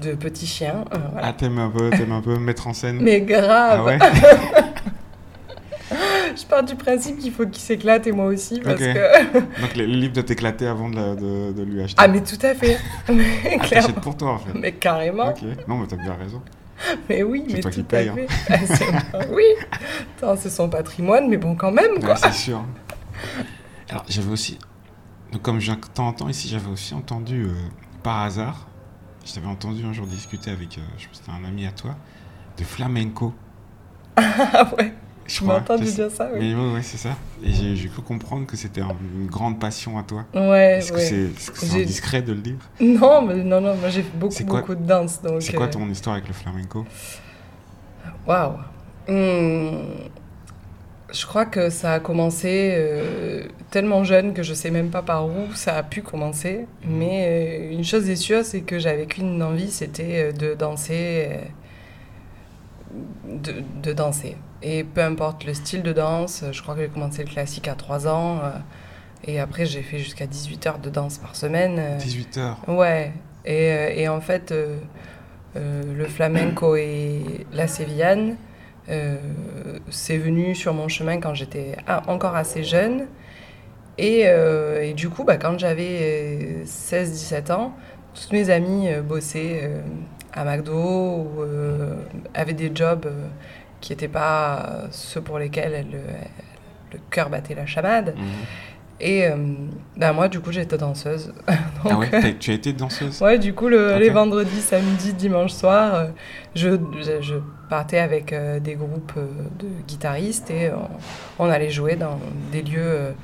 de 0.00 0.14
petits 0.14 0.47
chiens. 0.47 0.85
Euh, 0.93 0.99
Ah, 1.20 1.32
t'aimes 1.32 1.59
un, 1.59 1.70
peu, 1.70 1.91
un 1.93 2.20
peu 2.20 2.37
mettre 2.38 2.67
en 2.67 2.75
scène 2.75 2.99
Mais 3.00 3.20
grave 3.20 3.81
ah 3.81 3.85
ouais 3.85 3.99
je 6.37 6.44
pars 6.47 6.62
du 6.62 6.75
principe 6.75 7.19
qu'il 7.19 7.32
faut 7.32 7.47
qu'il 7.47 7.62
s'éclate 7.62 8.06
et 8.06 8.12
moi 8.12 8.26
aussi 8.26 8.61
parce 8.61 8.81
que. 8.81 9.32
Donc 9.61 9.76
le 9.76 9.85
livre 9.85 10.14
doit 10.14 10.23
t'éclater 10.23 10.67
avant 10.67 10.88
de, 10.88 11.53
de, 11.53 11.62
lui 11.62 11.82
acheter. 11.82 12.03
Ah 12.03 12.09
mais 12.09 12.23
tout 12.23 12.38
à 12.43 12.55
fait. 12.55 12.79
mais 13.12 13.59
ah, 13.76 14.00
pour 14.00 14.17
toi 14.17 14.32
en 14.32 14.38
fait. 14.38 14.59
Mais 14.59 14.73
carrément. 14.73 15.29
Ok. 15.29 15.43
Non 15.69 15.79
mais 15.79 15.87
t'as 15.87 15.97
bien 15.97 16.14
raison. 16.14 16.43
Mais 17.09 17.23
oui, 17.23 17.44
mais 17.53 17.61
toi 17.61 17.70
qui 17.70 17.85
paye, 17.85 18.09
hein. 18.09 18.17
Ah, 18.50 19.19
oui. 19.31 19.44
c'est 20.37 20.50
son 20.50 20.69
patrimoine, 20.69 21.29
mais 21.29 21.37
bon 21.37 21.55
quand 21.55 21.70
même 21.70 22.03
quoi. 22.03 22.17
c'est 22.17 22.32
sûr. 22.32 22.64
Alors 23.88 24.05
j'avais 24.09 24.32
aussi, 24.32 24.59
donc, 25.32 25.43
comme 25.43 25.61
je 25.61 25.73
t'entends 25.94 26.29
ici, 26.29 26.49
j'avais 26.49 26.70
aussi 26.70 26.94
entendu 26.94 27.44
euh, 27.44 27.55
par 28.02 28.20
hasard, 28.20 28.69
je 29.25 29.32
t'avais 29.32 29.46
entendu 29.46 29.84
un 29.84 29.93
jour 29.93 30.06
discuter 30.06 30.50
avec, 30.50 30.79
euh, 30.79 30.82
je 30.99 31.06
pense 31.06 31.19
que 31.19 31.25
c'était 31.25 31.31
un 31.31 31.44
ami 31.44 31.67
à 31.67 31.73
toi, 31.73 31.96
de 32.58 32.64
flamenco. 32.64 33.32
Ah 34.17 34.70
ouais. 34.76 34.93
Je 35.26 35.44
m'entends 35.44 35.79
dire 35.79 36.11
ça, 36.11 36.29
oui. 36.34 36.55
oui, 36.55 36.81
c'est 36.82 36.99
ça. 36.99 37.17
Et 37.43 37.52
j'ai 37.52 37.88
cru 37.88 38.02
comprendre 38.02 38.46
que 38.46 38.56
c'était 38.56 38.81
une 38.81 39.26
grande 39.26 39.58
passion 39.58 39.96
à 39.99 40.02
toi. 40.02 40.25
Ouais, 40.34 40.79
Est-ce 40.79 40.93
que 40.93 40.99
c'est 40.99 41.81
indiscret 41.81 42.23
de 42.23 42.32
le 42.32 42.40
dire? 42.40 42.56
Non, 42.81 43.23
mais 43.23 43.37
non, 43.37 43.61
non, 43.61 43.75
moi 43.76 43.88
j'ai 43.88 44.02
fait 44.02 44.17
beaucoup, 44.17 44.44
beaucoup 44.44 44.75
de 44.75 44.85
danse. 44.85 45.20
C'est 45.40 45.55
quoi 45.55 45.67
euh, 45.67 45.70
ton 45.70 45.88
histoire 45.88 46.17
avec 46.17 46.28
le 46.28 46.35
flamenco? 46.35 46.85
Waouh 48.26 48.56
hmm. 49.08 50.11
Je 51.12 51.26
crois 51.26 51.44
que 51.44 51.69
ça 51.70 51.94
a 51.94 52.00
commencé 52.00 52.73
euh, 52.75 53.44
tellement 53.70 54.03
jeune 54.03 54.32
que 54.35 54.43
je 54.43 54.55
sais 54.55 54.70
même 54.70 54.91
pas 54.91 55.03
par 55.03 55.26
où 55.26 55.53
ça 55.55 55.76
a 55.76 55.82
pu 55.82 56.03
commencer. 56.03 56.67
Mhm. 56.85 56.97
Mais 56.97 57.26
euh, 57.26 57.73
une 57.73 57.85
chose 57.85 58.09
est 58.09 58.17
sûre, 58.17 58.44
c'est 58.44 58.62
que 58.62 58.79
j'avais 58.79 59.06
qu'une 59.06 59.43
envie, 59.43 59.70
c'était 59.70 60.32
de 60.32 60.55
danser. 60.55 61.29
De, 63.26 63.55
de 63.82 63.93
danser. 63.93 64.37
Et 64.62 64.85
peu 64.85 65.03
importe 65.03 65.44
le 65.44 65.55
style 65.55 65.82
de 65.82 65.93
danse, 65.93 66.44
je 66.53 66.62
crois 66.62 66.75
que 66.75 66.82
j'ai 66.82 66.88
commencé 66.88 67.25
le 67.25 67.29
classique 67.31 67.69
à 67.69 67.75
3 67.75 68.06
ans. 68.06 68.38
Euh, 68.43 68.50
et 69.25 69.41
après, 69.41 69.67
j'ai 69.67 69.82
fait 69.82 69.99
jusqu'à 69.99 70.26
18 70.26 70.67
heures 70.67 70.79
de 70.79 70.91
danse 70.91 71.19
par 71.19 71.37
semaine. 71.37 71.81
18 71.99 72.38
heures 72.38 72.59
Ouais. 72.69 73.12
Et, 73.44 73.73
euh, 73.73 73.93
et 73.94 74.09
en 74.09 74.20
fait, 74.20 74.53
euh, 74.53 74.79
le 75.55 76.05
flamenco 76.06 76.76
et 76.76 77.47
la 77.53 77.67
sévillane, 77.67 78.37
c'est 78.88 80.19
venu 80.19 80.55
sur 80.55 80.75
mon 80.75 80.88
chemin 80.88 81.19
quand 81.20 81.34
j'étais 81.34 81.76
encore 82.06 82.37
assez 82.37 82.64
jeune. 82.64 83.06
Et, 83.99 84.23
et 84.23 84.94
du 84.94 85.08
coup, 85.08 85.25
bah, 85.25 85.37
quand 85.37 85.58
j'avais 85.58 86.64
16-17 86.64 87.52
ans, 87.52 87.75
toutes 88.14 88.32
mes 88.32 88.50
amies 88.50 88.88
bossaient 89.06 89.70
à 90.32 90.44
McDo 90.44 90.75
ou 90.75 91.44
avaient 92.34 92.55
des 92.55 92.73
jobs 92.75 93.08
qui 93.81 93.93
n'étaient 93.93 94.08
pas 94.08 94.85
ceux 94.90 95.20
pour 95.20 95.38
lesquels 95.38 95.87
le 96.93 96.99
cœur 97.11 97.31
battait 97.31 97.55
la 97.55 97.67
chamade. 97.67 98.14
Mhm. 98.17 98.25
Et 99.02 99.26
euh, 99.26 99.37
ben 99.96 100.12
moi, 100.12 100.28
du 100.28 100.40
coup, 100.40 100.52
j'étais 100.52 100.78
danseuse. 100.78 101.35
ah 101.90 101.99
ouais, 101.99 102.37
tu 102.38 102.50
as 102.50 102.55
été 102.55 102.73
danseuse? 102.73 103.20
Ouais, 103.20 103.38
du 103.38 103.55
coup, 103.55 103.69
le, 103.69 103.99
les 103.99 104.11
vendredis, 104.11 104.61
samedis, 104.61 105.14
dimanche 105.14 105.52
soir, 105.52 105.94
euh, 105.94 106.06
je, 106.55 106.70
je, 107.20 107.34
partais 107.69 107.99
avec 107.99 108.32
euh, 108.32 108.61
des 108.61 108.75
groupes 108.75 109.19
de 109.58 109.67
guitaristes 109.88 110.50
et 110.50 110.70
on, 111.38 111.49
allait 111.49 111.70
jouer 111.70 111.96
dans 111.96 112.19
des 112.50 112.62
lieux 112.62 113.14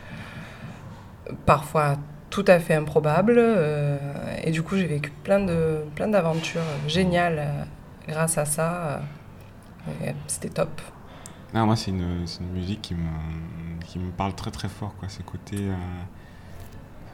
parfois 1.45 1.97
tout 2.31 2.45
à 2.47 2.59
fait 2.59 2.75
improbables. 2.75 3.43
et 4.43 4.51
du 4.51 4.63
coup, 4.63 4.77
j'ai 4.77 4.87
vécu 4.87 5.13
plein 5.23 5.41
de 5.41 5.81
plein 5.95 6.09
d'aventures 6.09 6.63
géniales 6.87 7.67
grâce 8.09 8.39
à 8.39 8.45
ça. 8.45 9.03
C'était 10.27 10.51
top. 10.51 10.81
Non, 11.55 11.67
moi, 11.67 11.77
c'est 11.77 11.91
une, 11.91 12.25
une, 12.41 12.53
musique 12.53 12.83
qui 12.83 12.95
me, 12.95 13.81
qui 13.87 13.99
me 13.99 14.11
parle 14.11 14.35
très 14.35 14.51
très 14.51 14.69
fort. 14.69 14.95
Quoi. 14.99 15.09
Ce 15.09 15.23
côté. 15.23 15.57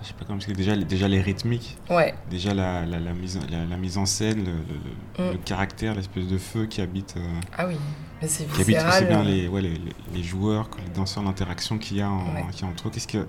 Euh, 0.05 0.07
je 0.07 0.09
sais 0.09 0.15
pas 0.15 0.25
comment 0.25 0.37
expliquer. 0.37 0.59
Déjà, 0.59 0.77
déjà 0.77 1.09
les 1.09 1.21
rythmiques. 1.21 1.77
Ouais. 1.91 2.15
Déjà 2.31 2.55
la, 2.55 2.85
la, 2.85 2.99
la 2.99 3.13
mise, 3.13 3.41
la, 3.51 3.77
mise 3.77 3.99
en 3.99 4.07
scène, 4.07 4.45
le, 4.45 5.25
le, 5.33 5.35
mm. 5.35 5.39
caractère, 5.45 5.95
l'espèce 5.95 6.27
de 6.27 6.39
feu 6.39 6.67
qui 6.67 6.81
habite. 6.81 7.15
Euh, 7.17 7.41
ah 7.57 7.67
oui, 7.67 7.77
mais 8.21 8.29
c'est 8.29 8.47
Qui 8.47 8.63
habite 8.63 8.79
aussi 8.87 9.05
bien 9.05 9.23
les, 9.23 9.49
ouais, 9.49 9.63
les, 9.63 9.81
les, 10.13 10.23
joueurs 10.23 10.69
les 10.85 10.91
danseurs, 10.91 11.23
l'interaction 11.23 11.79
qu'il 11.79 11.99
y, 11.99 12.01
a 12.01 12.09
entre 12.11 12.89
eux. 12.89 12.91
Qu'est-ce 12.91 13.09
que. 13.09 13.27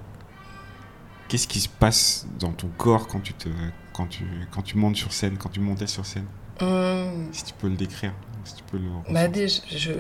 Qu'est-ce 1.28 1.48
qui 1.48 1.60
se 1.60 1.70
passe 1.70 2.28
dans 2.40 2.52
ton 2.52 2.70
corps 2.78 3.08
quand 3.08 3.20
tu, 3.20 3.34
te, 3.34 3.50
quand, 3.94 4.06
tu, 4.06 4.26
quand 4.52 4.62
tu 4.62 4.78
montes 4.78 4.96
sur 4.96 5.12
scène, 5.12 5.38
quand 5.38 5.50
tu 5.50 5.60
montais 5.60 5.88
sur 5.88 6.06
scène? 6.06 6.28
Mm. 6.62 7.32
Si 7.32 7.44
tu 7.46 7.54
peux 7.54 7.68
le 7.68 7.76
décrire. 7.76 8.14
Si 8.44 8.56
tu 8.56 8.64
peux 8.64 8.78
le 8.78 8.90
bah, 9.12 9.28
déjà, 9.28 9.60
je... 9.76 9.92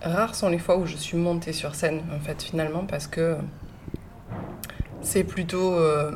Rares 0.00 0.36
sont 0.36 0.48
les 0.48 0.60
fois 0.60 0.78
où 0.78 0.86
je 0.86 0.94
suis 0.94 1.16
montée 1.16 1.52
sur 1.52 1.74
scène, 1.74 2.02
en 2.14 2.20
fait, 2.20 2.40
finalement, 2.40 2.84
parce 2.86 3.08
que 3.08 3.36
c'est 5.02 5.24
plutôt, 5.24 5.74
euh, 5.74 6.12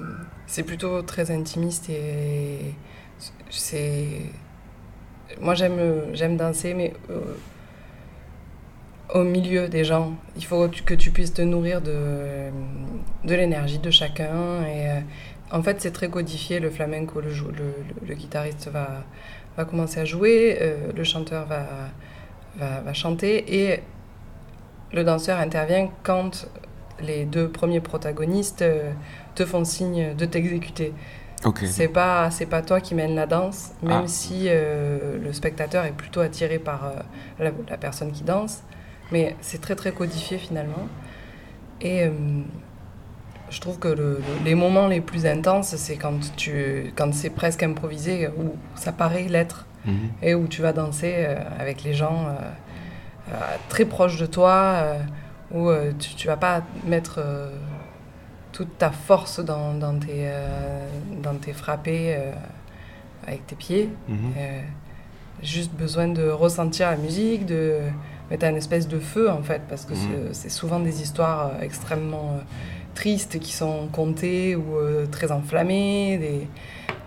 c'est 0.47 0.63
plutôt 0.63 1.03
très 1.03 1.31
intimiste 1.31 1.89
et 1.91 2.75
c'est... 3.51 4.07
Moi, 5.41 5.55
j'aime, 5.55 5.79
j'aime 6.13 6.37
danser, 6.37 6.75
mais 6.75 6.93
euh, 7.11 7.21
au 9.15 9.25
milieu 9.25 9.69
des 9.69 9.85
gens. 9.85 10.13
Il 10.37 10.45
faut 10.45 10.69
que 10.69 10.95
tu 10.95 11.11
puisses 11.11 11.33
te 11.33 11.43
nourrir 11.43 11.81
de, 11.81 12.51
de 13.25 13.35
l'énergie 13.35 13.79
de 13.79 13.91
chacun. 13.91 14.63
Et 14.67 14.91
euh, 14.91 15.01
en 15.51 15.63
fait, 15.63 15.81
c'est 15.81 15.93
très 15.93 16.11
codifié. 16.11 16.61
Le 16.61 16.71
flamenco, 16.71 17.21
le, 17.21 18.15
guitariste 18.15 18.69
va 18.69 19.05
va 19.57 19.67
commencer 19.67 20.01
à 20.01 20.07
jouer, 20.07 20.59
le 20.97 21.05
chanteur 21.05 21.45
va, 21.45 21.67
va, 22.57 22.93
chanter 22.95 23.67
et 23.71 23.81
le 24.95 25.05
danseur 25.05 25.39
intervient 25.39 25.91
quand 26.03 26.47
les 27.03 27.25
deux 27.25 27.49
premiers 27.49 27.81
protagonistes 27.81 28.63
euh, 28.63 28.93
te 29.35 29.45
font 29.45 29.65
signe 29.65 30.15
de 30.15 30.25
t'exécuter. 30.25 30.93
Okay. 31.45 31.67
C'est 31.67 31.89
pas 31.89 32.31
c'est 32.31 32.47
pas 32.47 32.63
toi 32.63 32.81
qui 32.81 32.95
mène 32.95 33.15
la 33.15 33.27
danse, 33.27 33.73
même 33.83 34.03
ah. 34.05 34.09
si 34.09 34.45
euh, 34.47 35.19
le 35.19 35.33
spectateur 35.33 35.85
est 35.85 35.93
plutôt 35.93 36.21
attiré 36.21 36.59
par 36.59 36.93
la, 37.41 37.51
personne 37.79 38.13
qui 38.13 38.23
danse, 38.23 38.63
mais 39.11 39.35
c'est 39.41 39.61
très 39.61 39.75
très 39.75 39.93
codifié 39.93 40.39
finalement. 40.39 40.87
Et 41.81 42.09
je 43.53 43.61
trouve 43.61 43.79
que 43.79 44.19
les 44.45 44.55
moments 44.55 44.89
les 44.89 45.01
plus 45.01 45.27
intenses, 45.27 45.77
c'est 45.77 45.97
quand, 45.97 46.35
tu, 46.37 46.93
quand 46.97 47.13
c'est 47.13 47.31
presque 47.31 47.63
improvisé, 47.63 48.29
où 48.29 48.57
ça 48.75 48.93
paraît 48.93 49.27
l'être, 49.29 49.67
mhm. 49.85 50.09
et 50.23 50.35
où 50.35 50.49
tu 50.49 50.63
vas 50.63 50.73
danser 50.73 51.15
euh, 51.17 51.37
avec 51.59 51.85
les 51.85 51.93
gens 51.93 52.27
euh, 52.27 52.33
euh, 53.29 53.35
très 53.69 53.85
proches 53.85 54.19
de 54.19 54.27
toi, 54.27 54.97
où 55.55 55.71
tu 55.99 56.27
ne 56.27 56.33
vas 56.33 56.37
pas 56.37 56.63
mettre 56.87 57.21
toute 58.53 58.79
ta 58.79 58.91
force 58.91 59.41
dans, 59.41 59.75
dans 59.75 59.99
tes, 59.99 60.31
dans 61.23 61.35
tes 61.37 61.53
frappés. 61.53 62.17
avec 63.27 63.47
tes 63.47 63.55
pieds. 63.55 63.89
Mhm. 64.09 64.17
Euh, 64.37 64.61
juste 65.45 65.71
besoin 65.75 66.09
de 66.09 66.29
ressentir 66.29 66.91
la 66.91 66.97
musique, 66.97 67.47
de 67.47 67.77
mettre 68.31 68.47
un 68.47 68.55
espèce 68.57 68.89
de 68.89 68.99
feu 68.99 69.31
en 69.31 69.43
fait, 69.45 69.63
parce 69.69 69.85
que 69.85 69.93
Mhm. 69.95 69.99
c'est- 70.01 70.35
c'est 70.35 70.49
souvent 70.49 70.81
des 70.81 71.03
histoires 71.03 71.53
euh, 71.55 71.61
extrêmement 71.63 72.39
euh, 72.39 72.43
tristes 72.97 73.39
qui 73.39 73.53
sont 73.53 73.87
contées 73.93 74.57
ou 74.57 74.77
euh, 74.77 75.07
très 75.07 75.31
enflammées, 75.31 76.19
des, 76.19 76.49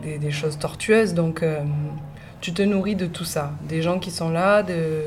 des, 0.01 0.17
des 0.17 0.31
choses 0.31 0.57
tortueuses. 0.57 1.13
Donc 1.13 1.43
euh, 1.43 1.59
tu 2.39 2.53
te 2.53 2.61
nourris 2.61 2.95
de 2.95 3.07
tout 3.07 3.25
ça, 3.25 3.51
des 3.67 3.81
gens 3.81 3.99
qui 3.99 4.09
sont 4.11 4.29
là, 4.29 4.63
de, 4.63 5.01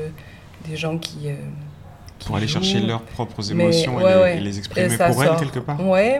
des 0.67 0.75
gens 0.77 0.99
qui... 0.99 1.29
Pour 2.25 2.35
aller 2.35 2.47
jouent. 2.47 2.53
chercher 2.61 2.79
leurs 2.81 3.01
propres 3.03 3.41
Mais- 3.53 3.63
émotions 3.63 3.99
et, 3.99 4.03
les, 4.03 4.19
ouais. 4.19 4.37
et 4.37 4.39
les 4.41 4.55
Et 4.55 4.59
exprimer 4.59 4.87
pour 4.97 5.23
elles 5.23 5.35
quelque 5.39 5.59
part. 5.59 5.85
Ouais, 5.85 6.19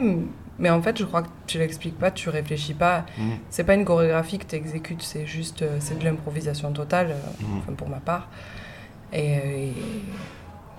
mais 0.58 0.70
en 0.70 0.80
fait, 0.82 0.98
je 0.98 1.04
crois 1.04 1.22
que 1.22 1.28
tu 1.46 1.58
l'expliques 1.58 1.98
pas, 1.98 2.10
tu 2.10 2.28
réfléchis 2.28 2.74
pas. 2.74 3.04
Mhm. 3.18 3.32
C'est 3.50 3.64
pas 3.64 3.74
une 3.74 3.84
chorégraphie 3.84 4.38
que 4.38 4.46
tu 4.46 4.56
exécutes, 4.56 5.02
c'est 5.02 5.26
juste 5.26 5.62
euh, 5.62 5.76
c'est 5.80 5.98
de 5.98 6.04
l'improvisation 6.04 6.72
totale, 6.72 7.10
euh, 7.12 7.42
Mhm. 7.44 7.58
enfin 7.58 7.72
pour 7.74 7.88
ma 7.88 8.00
part. 8.00 8.28
Et, 9.12 9.36
euh, 9.36 9.40
et 9.44 9.72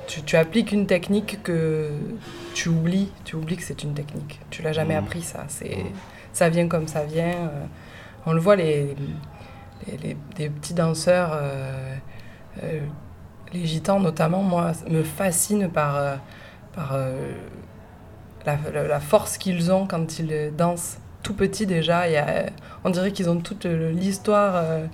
tu, 0.08 0.22
tu 0.24 0.36
appliques 0.38 0.72
une 0.72 0.88
technique 0.88 1.42
que 1.44 1.90
tu 2.54 2.70
oublies, 2.70 3.10
tu 3.26 3.36
oublies 3.36 3.58
que 3.58 3.64
c'est 3.64 3.84
une 3.84 3.94
technique. 3.94 4.40
Tu 4.50 4.62
l'as 4.62 4.74
jamais 4.74 4.96
Mhm. 4.96 5.04
appris 5.06 5.22
ça, 5.22 5.46
c'est 5.48 5.78
Mhm. 5.78 5.92
ça 6.34 6.50
vient 6.50 6.68
comme 6.68 6.88
ça 6.88 7.04
vient. 7.06 7.52
on 8.28 8.34
le 8.34 8.40
voit 8.40 8.56
les 8.56 8.96
les, 10.04 10.16
les- 10.38 10.50
petits 10.50 10.76
danseurs, 10.76 11.32
euh, 11.34 11.96
euh, 12.62 12.82
les 13.54 13.66
gitans 13.66 14.00
notamment, 14.00 14.42
moi 14.44 14.72
me 14.90 15.04
fascinent 15.04 15.70
par 15.70 15.96
euh, 15.98 16.16
par 16.76 16.94
euh, 16.94 17.34
la, 18.46 18.58
la- 18.74 18.88
la 18.88 19.00
force 19.00 19.38
qu'ils 19.38 19.72
ont 19.72 19.86
quand 19.88 20.20
ils 20.20 20.52
dansent 20.58 20.98
tout 21.24 21.34
petits 21.36 21.66
déjà. 21.66 22.08
Il 22.08 22.14
y 22.14 22.18
a, 22.18 22.46
on 22.84 22.90
dirait 22.90 23.12
qu'ils 23.12 23.30
ont 23.30 23.40
toute 23.40 23.66
l'histoire 23.66 24.54
euh, 24.56 24.86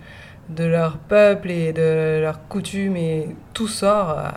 de 0.50 0.64
leur 0.64 0.98
peuple 0.98 1.52
et 1.52 1.74
de 1.74 2.20
leurs 2.22 2.48
coutumes 2.48 2.96
et 2.98 3.36
tout 3.54 3.68
sort 3.68 4.10
à 4.12 4.34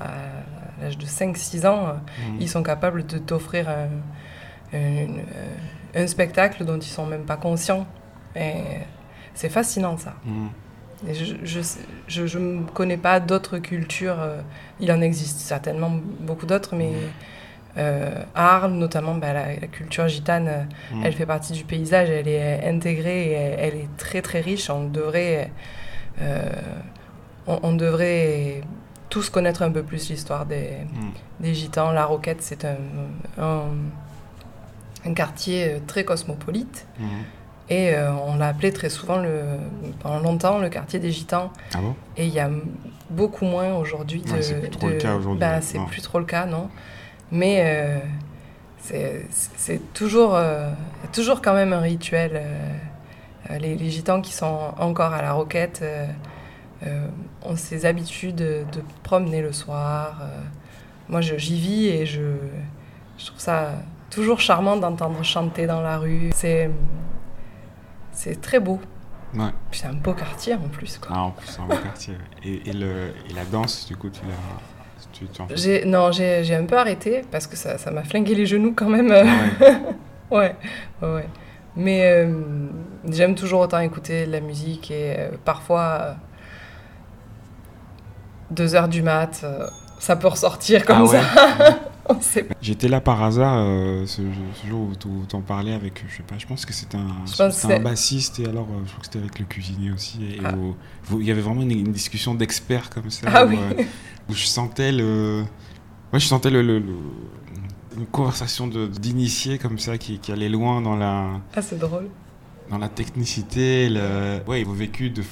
l'âge 0.83 0.99
de 0.99 1.07
5-6 1.07 1.67
ans. 1.67 1.87
Mhm. 2.29 2.37
Ils 2.41 2.49
sont 2.49 2.63
capables 2.63 3.07
de 3.07 3.19
t'offrir 3.19 3.69
un, 3.69 3.89
spectacle 6.07 6.65
dont 6.65 6.79
ils 6.79 6.83
sont 6.89 7.07
même 7.07 7.25
pas 7.25 7.37
conscients. 7.37 7.87
Et 8.37 8.55
c'est 9.35 9.49
fascinant 9.49 9.97
ça. 9.97 10.15
Mhm. 10.25 10.49
Et 11.09 11.15
je 11.15 12.39
ne 12.39 12.63
connais 12.65 12.97
pas 12.99 13.21
d'autres 13.21 13.59
cultures. 13.59 14.21
euh, 14.21 14.41
il 14.81 14.91
en 14.93 15.01
existe 15.01 15.39
certainement 15.41 15.91
beaucoup 16.21 16.47
d'autres, 16.47 16.75
mais 16.77 16.93
euh, 17.79 18.23
à 18.35 18.57
Arles, 18.57 18.73
notamment, 18.73 19.15
bah, 19.15 19.33
la, 19.33 19.47
la 19.55 19.67
culture 19.67 20.09
gitane, 20.09 20.49
euh, 20.49 20.63
Mhm. 20.93 21.03
elle 21.05 21.13
fait 21.15 21.27
partie 21.27 21.53
du 21.53 21.65
paysage, 21.65 22.11
elle 22.11 22.29
est 22.29 22.69
intégrée, 22.69 23.29
et 23.31 23.33
elle, 23.33 23.59
elle 23.61 23.75
est 23.81 23.97
très 23.97 24.21
très 24.23 24.41
riche. 24.41 24.69
On 24.71 24.85
devrait, 24.89 25.51
euh, 26.21 26.43
on, 27.47 27.61
on 27.63 27.73
devrait 27.75 28.61
tous 29.09 29.31
connaître 29.31 29.63
un 29.63 29.71
peu 29.71 29.83
plus 29.83 30.11
l'histoire 30.11 30.45
des, 30.47 30.71
Mhm. 30.95 31.13
des 31.41 31.55
gitans. 31.55 31.93
La 31.93 32.05
Roquette, 32.05 32.43
c'est 32.43 32.65
un, 32.65 32.77
un, 33.39 33.63
un 35.07 35.15
quartier 35.15 35.65
euh, 35.75 35.79
très 35.87 36.05
cosmopolite. 36.05 36.87
Mhm. 36.99 37.09
Et 37.71 37.95
euh, 37.95 38.13
on 38.27 38.35
l'a 38.37 38.49
appelé 38.49 38.73
très 38.73 38.91
souvent, 38.91 39.17
le, 39.19 39.43
pendant 40.01 40.19
longtemps, 40.19 40.59
le 40.59 40.69
quartier 40.69 40.99
des 40.99 41.13
gitans. 41.13 41.53
Ah 41.73 41.79
bon? 41.79 41.95
Et 42.17 42.27
il 42.27 42.33
y 42.33 42.41
a 42.41 42.51
beaucoup 43.11 43.45
moins 43.45 43.75
aujourd'hui 43.77 44.23
de. 44.23 44.33
Ouais, 44.33 44.43
c'est 44.43 44.61
plus 44.61 44.71
trop 44.71 44.89
de- 44.89 44.93
le 44.95 44.99
cas 44.99 45.15
aujourd'hui, 45.15 45.41
bah, 45.41 45.61
c'est 45.61 45.79
plus 45.87 46.03
trop 46.03 46.19
le 46.19 46.25
cas, 46.25 46.47
non. 46.47 46.69
Mais 47.31 47.63
euh, 47.65 47.99
c'est 49.57 49.93
toujours, 49.95 50.35
euh, 50.35 50.71
toujours 51.13 51.41
quand 51.43 51.55
même 51.55 51.73
un 51.73 51.81
rituel. 51.81 52.43
les, 53.61 53.77
les 53.77 53.91
gitans 53.91 54.21
qui 54.21 54.33
sont 54.33 54.73
encore 54.79 55.13
à 55.13 55.23
la 55.23 55.33
roquette 55.33 55.85
ont 57.45 57.57
ces 57.57 57.85
habitudes 57.87 58.37
de 58.37 58.65
promener 59.03 59.43
le 59.43 59.53
soir. 59.53 60.21
moi, 61.09 61.21
j'y 61.21 61.59
vis 61.61 61.87
et 61.89 62.07
je, 62.07 62.21
je 63.19 63.27
trouve 63.27 63.39
ça 63.39 63.73
toujours 64.11 64.41
charmant 64.41 64.77
d'entendre 64.77 65.23
chanter 65.23 65.67
dans 65.67 65.83
la 65.83 65.99
rue. 65.99 66.31
C'est 66.35 66.71
c'est 68.13 68.41
très 68.41 68.61
beau. 68.61 68.81
Ouais. 69.35 69.51
C'est 69.73 69.87
un 69.87 69.93
beau 69.93 70.13
quartier 70.15 70.55
en 70.55 70.69
plus. 70.69 70.99
Quoi. 70.99 71.11
Ah, 71.15 71.23
en 71.23 71.31
plus, 71.31 71.47
c'est 71.47 71.61
un 71.61 71.67
beau 71.67 71.77
quartier. 71.77 72.15
Et, 72.45 72.69
et, 72.69 72.73
le, 72.73 73.13
et 73.29 73.33
la 73.35 73.45
danse, 73.45 73.87
du 73.87 73.97
coup, 73.97 74.09
tu 74.11 74.21
l'as. 74.27 74.35
J'ai, 75.55 75.85
non, 75.85 76.13
j'ai, 76.13 76.45
j'ai 76.45 76.55
un 76.55 76.65
peu 76.65 76.79
arrêté 76.79 77.23
parce 77.31 77.47
que 77.47 77.57
ça, 77.57 77.77
ça 77.79 77.91
m'a 77.91 78.03
flingué 78.05 78.35
les 78.35 78.47
genoux 78.47 78.73
quand 78.75 78.89
même. 78.89 79.13
Ah 79.13 80.35
ouais. 80.35 80.57
ouais. 81.03 81.27
Mais 81.77 82.03
euh, 82.11 82.69
j'aime 83.09 83.35
toujours 83.35 83.61
autant 83.61 83.81
écouter 83.81 84.27
de 84.27 84.33
la 84.33 84.41
musique 84.41 84.91
et 84.91 85.15
euh, 85.19 85.31
parfois, 85.45 86.17
2 88.51 88.75
heures 88.75 88.89
du 88.89 89.03
mat, 89.03 89.41
euh, 89.45 89.67
ça 89.99 90.17
peut 90.17 90.29
ressortir 90.29 90.85
comme 90.85 90.99
Ah 90.99 91.05
ouais. 91.05 91.21
ça. 91.21 91.79
J'étais 92.63 92.89
là 92.89 93.01
par 93.01 93.23
hasard 93.23 93.55
euh, 93.59 94.07
ce, 94.07 94.23
ce 94.63 94.67
jour 94.69 94.89
où 94.91 94.95
tu 94.97 95.09
t'en 95.29 95.41
parlais 95.41 95.73
avec, 95.73 96.05
je 96.09 96.17
sais 96.17 96.23
pas, 96.23 96.37
je 96.39 96.47
pense 96.47 96.65
que 96.67 96.73
c'était 96.73 96.97
un, 96.99 97.25
un 97.71 97.81
bassiste 97.81 98.39
et 98.41 98.47
alors 98.47 98.67
euh, 98.71 98.81
je 98.85 98.91
crois 98.91 99.01
que 99.01 99.07
c'était 99.07 99.19
avec 99.19 99.39
le 99.39 99.45
cuisinier 99.47 99.93
aussi. 99.93 100.19
Et, 100.25 100.41
Ah. 100.45 100.55
où- 100.55 100.75
vous- 101.05 101.21
il 101.21 101.27
y 101.27 101.31
avait 101.31 101.41
vraiment 101.41 101.63
une, 101.63 101.71
une 101.73 101.93
discussion 101.93 102.35
d'experts 102.35 102.91
comme 102.91 103.11
ça. 103.11 103.29
Ah 103.33 103.45
où, 103.47 103.51
oui. 103.51 103.59
euh, 103.79 103.83
où 104.29 104.35
je 104.35 104.45
sentais 104.47 104.93
le. 104.93 105.45
Je 106.13 106.19
sentais 106.19 106.51
le, 106.51 106.63
le- 106.63 106.79
le- 106.81 106.95
une 107.97 108.07
conversation 108.07 108.67
d'initiés 108.69 109.59
comme 109.59 109.79
ça 109.79 109.99
qui, 109.99 110.19
qui 110.19 110.33
allait 110.33 110.49
loin 110.49 110.81
dans 110.81 110.97
la, 110.97 111.41
Ah, 111.55 111.63
c'est 111.63 111.79
drôle. 111.79 112.09
dans 112.71 112.79
la 112.79 112.89
technicité, 112.89 113.89
le, 113.89 114.41
ouais, 114.49 114.63
vos 114.65 114.73
vécus 114.73 115.13
de 115.13 115.23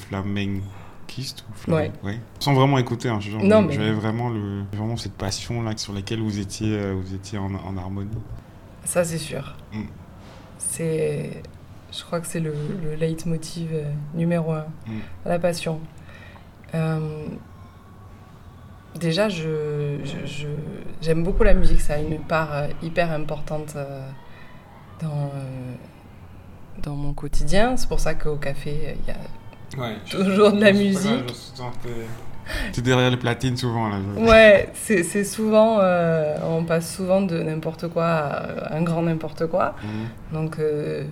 ou 1.17 1.53
flam- 1.55 1.75
Ouais. 1.75 1.91
ouais. 2.03 2.19
Sans 2.39 2.53
vraiment 2.53 2.77
écouter, 2.77 3.09
hein, 3.09 3.19
mais- 3.67 3.73
j'avais 3.73 3.91
vraiment, 3.91 4.29
le, 4.29 4.63
vraiment 4.73 4.97
cette 4.97 5.13
passion 5.13 5.61
là 5.63 5.73
sur 5.77 5.93
laquelle 5.93 6.21
vous 6.21 6.39
étiez, 6.39 6.73
euh, 6.77 6.93
vous 6.93 7.13
étiez 7.13 7.37
en, 7.37 7.53
en 7.53 7.77
harmonie. 7.77 8.09
Ça, 8.85 9.03
c'est 9.03 9.17
sûr. 9.17 9.55
Mm. 9.73 9.83
C'est, 10.57 11.41
je 11.91 12.03
crois 12.03 12.19
que 12.19 12.27
c'est 12.27 12.39
le, 12.39 12.53
le 12.83 12.95
leitmotiv 12.95 13.69
euh, 13.73 13.83
numéro 14.13 14.51
un, 14.53 14.65
Mm. 14.87 14.99
la 15.25 15.39
passion. 15.39 15.79
Euh, 16.75 17.25
déjà, 18.99 19.29
je, 19.29 19.99
je- 20.03 20.25
je- 20.25 20.47
j'aime 21.01 21.23
beaucoup 21.23 21.43
la 21.43 21.53
musique, 21.53 21.81
ça 21.81 21.95
a 21.95 21.99
une 21.99 22.19
part 22.19 22.65
hyper 22.83 23.11
importante 23.11 23.75
dans, 25.01 25.31
dans 26.83 26.95
mon 26.95 27.13
quotidien. 27.13 27.77
C'est 27.77 27.87
pour 27.87 27.99
ça 27.99 28.13
qu'au 28.15 28.35
café, 28.35 28.95
il 29.01 29.07
y 29.07 29.11
a 29.11 29.17
Ouais, 29.77 29.95
Toujours 30.09 30.51
de 30.51 30.61
la 30.61 30.71
musique. 30.73 31.35
Tu 32.73 32.79
es 32.79 32.83
derrière 32.83 33.11
les 33.11 33.17
platines 33.17 33.55
souvent 33.55 33.89
là. 33.89 33.97
je- 34.17 34.21
Ouais, 34.23 34.69
c'est 34.73 35.03
c'est 35.03 35.23
souvent, 35.23 35.77
euh, 35.79 36.35
on 36.43 36.63
passe 36.63 36.95
souvent 36.95 37.21
de 37.21 37.39
n'importe 37.43 37.87
quoi 37.89 38.05
à 38.07 38.75
un 38.75 38.81
grand 38.81 39.03
n'importe 39.03 39.45
quoi. 39.47 39.75
Mhm. 39.83 40.33
Donc 40.41 40.57
euh, 40.59 41.03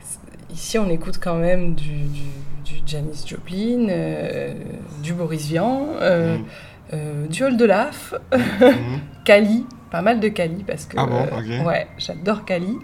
c'est- 0.00 0.54
ici, 0.54 0.78
on 0.78 0.88
écoute 0.88 1.18
quand 1.20 1.34
même 1.34 1.74
du, 1.74 1.88
du, 2.04 2.22
du 2.64 2.74
Janis 2.86 3.24
Joplin, 3.26 3.88
euh, 3.88 4.54
du 5.02 5.14
Boris 5.14 5.46
Vian, 5.48 5.88
euh, 6.00 6.36
Mhm. 6.38 6.44
euh, 6.92 7.26
du 7.26 7.42
Oldelaf, 7.42 8.14
Mhm. 8.32 9.00
Kali, 9.24 9.66
pas 9.90 10.02
mal 10.02 10.20
de 10.20 10.28
Kali 10.28 10.62
parce 10.64 10.86
que 10.86 10.96
Ah 10.96 11.06
bon, 11.06 11.22
euh, 11.32 11.60
ok. 11.60 11.66
ouais, 11.66 11.88
j'adore 11.98 12.44
Kali. 12.44 12.78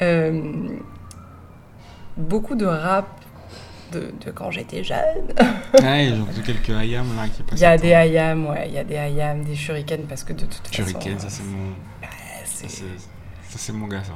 Euh, 0.00 0.40
beaucoup 2.16 2.54
de 2.54 2.64
rap 2.66 3.06
de, 3.94 4.12
de 4.24 4.30
quand 4.30 4.50
j'étais 4.50 4.84
jeune. 4.84 4.98
Ouais, 5.82 6.08
genre 6.14 6.26
de 6.26 6.40
quelques 6.44 6.70
ayam 6.70 7.06
là 7.16 7.26
qui 7.28 7.42
passent. 7.42 7.58
Il 7.58 7.62
y 7.62 7.66
a 7.66 7.78
des 7.78 7.92
ayam, 7.92 8.46
ouais, 8.48 8.68
il 8.68 8.74
y 8.74 8.78
a 8.78 8.84
des 8.84 8.96
ayam, 8.96 9.42
des 9.44 9.54
shurikens 9.54 10.06
parce 10.08 10.22
que 10.24 10.32
de 10.32 10.44
toute 10.44 10.66
façon. 10.66 10.72
Shuriken, 10.90 11.18
ça 11.18 11.26
euh, 11.26 11.30
c'est 11.30 11.44
mon. 11.44 11.68
ouais, 12.02 12.08
Ça 12.44 12.68
c'est- 12.68 12.68
c'est 12.68 12.84
ça, 13.48 13.58
c'est 13.58 13.72
mon 13.72 13.86
gars 13.86 14.02
ça. 14.04 14.12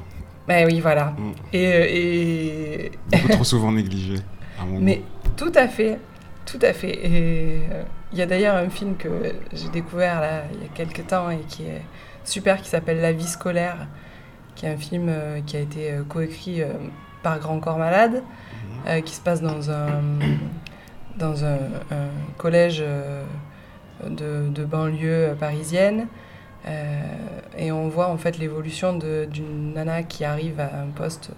Ouais, 0.48 0.64
oui, 0.66 0.80
voilà. 0.80 1.14
Mm. 1.18 1.32
Et, 1.52 1.66
euh, 1.66 1.86
et, 1.88 2.90
Beaucoup 3.10 3.28
trop 3.28 3.44
souvent 3.44 3.70
négligé. 3.72 4.14
à 4.60 4.64
mon 4.64 4.78
Mais 4.80 4.96
goût. 4.96 5.30
tout 5.36 5.52
à 5.54 5.68
fait, 5.68 5.98
tout 6.46 6.58
à 6.62 6.72
fait. 6.72 6.98
Et 7.06 7.60
euh, 7.72 7.82
il 8.12 8.18
y 8.18 8.22
a 8.22 8.26
d'ailleurs 8.26 8.56
un 8.56 8.68
film 8.70 8.96
que 8.96 9.08
j'ai 9.52 9.68
découvert 9.68 10.20
là, 10.20 10.42
il 10.54 10.62
y 10.62 10.64
a 10.64 10.68
quelques 10.74 11.06
temps 11.06 11.30
et 11.30 11.38
qui 11.48 11.64
est 11.64 11.82
super, 12.24 12.60
qui 12.62 12.68
s'appelle 12.68 13.00
La 13.00 13.12
vie 13.12 13.26
scolaire, 13.28 13.86
qui 14.54 14.66
est 14.66 14.70
un 14.70 14.76
film 14.78 15.12
qui 15.46 15.56
a 15.56 15.60
été 15.60 15.92
coécrit 16.08 16.62
par 17.22 17.38
Grand 17.38 17.60
Corps 17.60 17.78
Malade. 17.78 18.22
Euh, 18.86 19.00
qui 19.00 19.14
se 19.14 19.20
passe 19.20 19.42
dans 19.42 19.70
un, 19.70 20.02
dans 21.18 21.44
un, 21.44 21.58
un 21.90 22.08
collège 22.36 22.78
euh, 22.80 23.24
de, 24.08 24.48
de 24.48 24.64
banlieue 24.64 25.34
parisienne. 25.38 26.06
Euh, 26.66 27.00
et 27.56 27.72
on 27.72 27.88
voit 27.88 28.08
en 28.08 28.16
fait 28.16 28.38
l'évolution 28.38 28.98
d'une 28.98 29.74
nana 29.74 30.02
qui 30.02 30.24
arrive 30.24 30.60
à 30.60 30.80
un 30.82 30.90
poste 30.94 31.30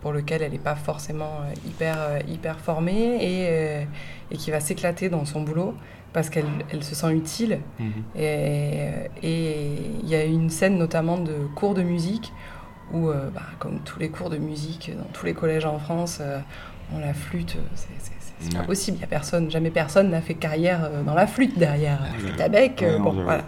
pour 0.00 0.12
lequel 0.12 0.42
elle 0.42 0.52
n'est 0.52 0.58
pas 0.58 0.74
forcément 0.74 1.40
hyper, 1.66 1.96
hyper 2.26 2.58
formée 2.58 3.18
et, 3.22 3.86
et 4.30 4.36
qui 4.36 4.50
va 4.50 4.60
s'éclater 4.60 5.08
dans 5.10 5.24
son 5.24 5.42
boulot 5.42 5.74
parce 6.12 6.30
qu'elle 6.30 6.46
elle 6.70 6.82
se 6.82 6.94
sent 6.94 7.12
utile. 7.12 7.60
Et 8.16 8.88
et 9.22 9.76
il 10.02 10.08
y 10.08 10.14
a 10.14 10.24
une 10.24 10.48
scène 10.50 10.78
notamment 10.78 11.18
de 11.18 11.34
cours 11.54 11.74
de 11.74 11.82
musique 11.82 12.32
où, 12.92 13.08
euh, 13.08 13.30
bah, 13.34 13.42
comme 13.58 13.80
tous 13.80 13.98
les 13.98 14.08
cours 14.10 14.30
de 14.30 14.36
musique 14.38 14.90
dans 14.96 15.08
tous 15.12 15.24
les 15.26 15.34
collèges 15.34 15.64
en 15.64 15.78
France, 15.78 16.18
euh, 16.20 16.38
on 16.94 16.98
la 16.98 17.14
flûte, 17.14 17.56
c'est 17.74 18.56
pas 18.58 18.64
possible. 18.64 18.98
Y 19.00 19.04
a 19.04 19.06
personne, 19.06 19.50
jamais 19.50 19.70
personne 19.70 20.10
n'a 20.10 20.20
fait 20.20 20.34
carrière 20.34 20.84
euh, 20.84 21.02
dans 21.02 21.14
la 21.14 21.26
flûte 21.26 21.58
derrière. 21.58 22.00
La 22.02 22.18
flûte 22.18 22.40
à 22.40 22.48
bec, 22.48 22.82
euh, 22.82 22.96
Ouais, 22.96 23.02
bon, 23.02 23.12
voilà. 23.22 23.44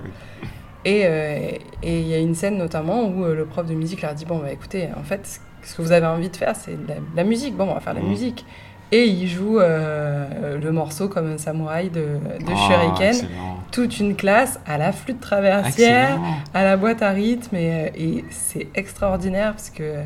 Et 0.86 1.02
euh, 1.06 1.38
et 1.82 2.00
il 2.00 2.06
y 2.06 2.14
a 2.14 2.18
une 2.18 2.34
scène 2.34 2.58
notamment 2.58 3.04
où 3.04 3.24
euh, 3.24 3.34
le 3.34 3.44
prof 3.46 3.66
de 3.66 3.74
musique 3.74 4.02
leur 4.02 4.14
dit 4.14 4.24
Bon, 4.26 4.38
bah 4.38 4.52
écoutez, 4.52 4.88
en 4.98 5.02
fait, 5.02 5.40
ce 5.62 5.74
que 5.74 5.82
vous 5.82 5.92
avez 5.92 6.06
envie 6.06 6.28
de 6.30 6.36
faire, 6.36 6.54
c'est 6.54 6.72
de 6.82 6.88
la, 6.88 6.94
de 6.96 7.16
la 7.16 7.24
musique. 7.24 7.56
Bon, 7.56 7.68
on 7.70 7.74
va 7.74 7.80
faire 7.80 7.94
de 7.94 7.98
la 8.00 8.04
Mhm. 8.04 8.10
musique. 8.10 8.44
Et 8.92 9.06
il 9.06 9.26
joue 9.26 9.58
euh, 9.58 10.58
le 10.60 10.70
morceau 10.72 11.08
comme 11.08 11.26
un 11.32 11.38
samouraï 11.38 11.88
de, 11.90 12.00
de 12.00 12.52
Oh, 12.52 12.54
Shuriken. 12.54 13.08
excellent. 13.08 13.53
Toute 13.74 13.98
une 13.98 14.14
classe 14.14 14.60
à 14.66 14.78
la 14.78 14.92
flûte 14.92 15.18
traversière, 15.20 16.10
Excellent. 16.14 16.36
à 16.54 16.62
la 16.62 16.76
boîte 16.76 17.02
à 17.02 17.10
rythme. 17.10 17.56
Et, 17.56 17.72
euh, 17.72 17.88
et 17.96 18.24
c'est 18.30 18.68
extraordinaire 18.76 19.50
parce 19.50 19.68
que, 19.70 20.04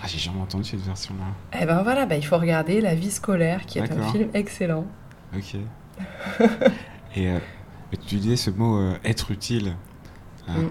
Ah, 0.00 0.06
j'ai 0.06 0.18
jamais 0.18 0.40
entendu 0.40 0.62
cette 0.62 0.80
version-là. 0.80 1.24
eh 1.60 1.66
ben 1.66 1.82
voilà, 1.82 2.06
bah, 2.06 2.14
il 2.16 2.24
faut 2.24 2.38
regarder 2.38 2.80
La 2.80 2.94
vie 2.94 3.10
scolaire, 3.10 3.66
qui 3.66 3.80
est 3.80 3.90
un 3.92 4.02
film 4.12 4.28
excellent. 4.34 4.86
Ok. 5.36 5.56
Et 7.16 7.28
euh, 7.28 7.38
tu 8.06 8.16
disais 8.16 8.36
ce 8.36 8.50
mot 8.50 8.78
euh, 8.78 8.94
être 9.04 9.30
utile. 9.32 9.74
Euh, 10.48 10.52
Mm. 10.52 10.68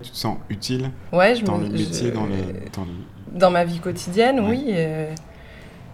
Tu 0.00 0.10
te 0.10 0.16
sens 0.16 0.38
utile 0.48 0.92
Ouais, 1.12 1.34
je 1.34 1.44
dans 1.44 1.58
me- 1.58 1.64
le 1.66 1.70
métier, 1.72 2.10
je- 2.10 2.14
dans, 2.14 2.26
le, 2.26 2.36
dans 2.72 2.84
le- 2.84 3.36
Dans 3.38 3.50
ma 3.50 3.64
vie 3.64 3.80
quotidienne, 3.80 4.38
Ouais. 4.40 4.50
oui. 4.50 4.64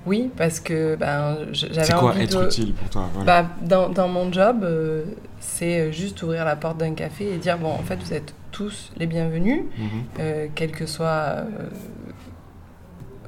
Oui, 0.06 0.30
parce 0.36 0.60
que 0.60 0.96
ben, 0.96 1.38
j'avais 1.52 1.84
C'est 1.84 1.92
quoi 1.94 2.10
envie 2.10 2.22
être 2.22 2.40
de... 2.40 2.46
utile 2.46 2.74
pour 2.74 2.88
toi 2.90 3.08
voilà. 3.14 3.42
Bah, 3.42 3.48
dans, 3.62 3.88
dans 3.88 4.08
mon 4.08 4.32
job, 4.32 4.62
euh, 4.64 5.04
c'est 5.40 5.92
juste 5.92 6.22
ouvrir 6.22 6.44
la 6.44 6.56
porte 6.56 6.78
d'un 6.78 6.94
café 6.94 7.32
et 7.34 7.38
dire, 7.38 7.58
bon, 7.58 7.68
en 7.72 7.82
fait, 7.82 7.96
vous 8.02 8.12
êtes 8.12 8.34
tous 8.52 8.92
les 8.96 9.06
bienvenus, 9.06 9.62
Mhm. 9.78 9.86
euh, 10.20 10.46
quelles 10.54 10.72
que 10.72 10.86
soient 10.86 11.38
euh, 11.38 11.44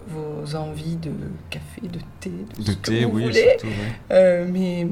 vos 0.09 0.55
envies 0.57 0.97
de 0.97 1.11
café, 1.51 1.81
de 1.83 1.99
thé, 2.21 2.31
de, 2.31 2.63
De 2.63 2.71
ce 2.71 2.77
que 2.77 2.91
thé, 2.91 3.05
vous 3.05 3.17
oui, 3.17 3.23
voulez. 3.25 3.57
surtout. 3.59 3.67
ouais. 4.11 4.47
Mais 4.53 4.87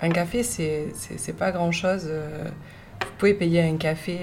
un 0.00 0.08
café, 0.10 0.42
c'est 0.42 1.36
pas 1.38 1.52
grand-chose. 1.52 2.08
Vous 3.00 3.06
pouvez 3.18 3.34
payer 3.34 3.62
un 3.62 3.76
café. 3.76 4.18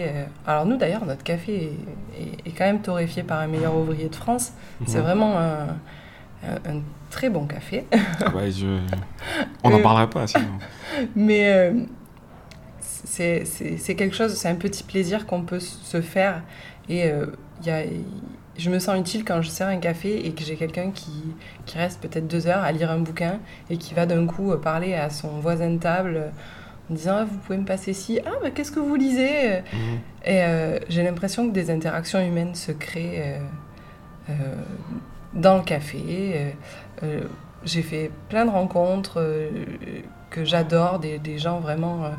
Alors 0.45 0.65
nous, 0.65 0.77
d'ailleurs, 0.77 1.05
notre 1.05 1.23
café 1.23 1.71
est, 2.17 2.21
est- 2.21 2.47
est 2.47 2.51
quand 2.51 2.65
même 2.65 2.81
torréfié 2.81 3.23
par 3.23 3.39
un 3.39 3.47
meilleur 3.47 3.75
ouvrier 3.75 4.09
de 4.09 4.15
France. 4.15 4.51
C'est 4.85 4.97
Mhm. 4.97 5.03
vraiment 5.03 5.39
un, 5.39 5.67
un- 6.43 6.71
un 6.77 6.81
très 7.09 7.29
bon 7.29 7.45
café. 7.45 7.85
Ah 8.25 8.35
ouais, 8.35 8.51
je- 8.51 8.79
On 9.63 9.69
n'en 9.69 9.79
Euh, 9.79 9.83
parlera 9.83 10.09
pas 10.09 10.27
sinon. 10.27 10.45
Mais 11.15 11.51
euh, 11.53 11.73
c'est 12.81 13.95
quelque 13.95 14.15
chose, 14.15 14.33
c'est 14.35 14.49
un 14.49 14.55
petit 14.55 14.83
plaisir 14.83 15.25
qu'on 15.25 15.43
peut 15.43 15.59
se 15.59 16.01
faire. 16.01 16.41
Et 16.89 17.05
euh, 17.05 17.27
y 17.65 17.69
a, 17.69 17.83
je 18.57 18.69
me 18.69 18.79
sens 18.79 18.99
utile 18.99 19.23
quand 19.23 19.41
je 19.41 19.49
sers 19.49 19.67
un 19.67 19.77
café 19.77 20.25
et 20.25 20.31
que 20.33 20.43
j'ai 20.43 20.55
quelqu'un 20.55 20.91
qui, 20.91 21.11
qui 21.65 21.77
reste 21.77 22.01
peut-être 22.01 22.27
deux 22.27 22.47
heures 22.47 22.63
à 22.63 22.71
lire 22.71 22.91
un 22.91 22.99
bouquin 22.99 23.39
et 23.69 23.77
qui 23.77 23.93
va 23.93 24.05
d'un 24.05 24.25
coup 24.25 24.51
euh, 24.51 24.57
parler 24.57 24.93
à 24.95 25.09
son 25.09 25.39
voisin 25.39 25.69
de 25.71 25.77
table 25.79 26.13
euh, 26.17 26.29
en 26.91 26.93
disant 26.93 27.15
Ah, 27.19 27.23
Vous 27.25 27.37
pouvez 27.37 27.57
me 27.57 27.65
passer 27.65 27.93
ci 27.93 28.19
Ah, 28.25 28.31
bah, 28.41 28.49
qu'est-ce 28.51 28.71
que 28.71 28.79
vous 28.79 28.95
lisez? 28.95 29.59
Mhm. 29.59 29.99
Et 30.25 30.43
euh, 30.43 30.79
j'ai 30.89 31.03
l'impression 31.03 31.47
que 31.47 31.53
des 31.53 31.69
interactions 31.71 32.19
humaines 32.19 32.55
se 32.55 32.71
créent 32.71 33.37
euh, 33.37 34.31
euh, 34.31 34.33
dans 35.33 35.57
le 35.57 35.63
café. 35.63 35.99
Euh, 36.35 36.51
euh, 37.03 37.21
j'ai 37.63 37.81
fait 37.81 38.11
plein 38.29 38.45
de 38.45 38.51
rencontres 38.51 39.19
euh, 39.21 39.49
que 40.29 40.43
j'adore, 40.45 40.99
des, 40.99 41.17
des 41.19 41.37
gens 41.39 41.59
vraiment. 41.59 42.05
euh, 42.05 42.09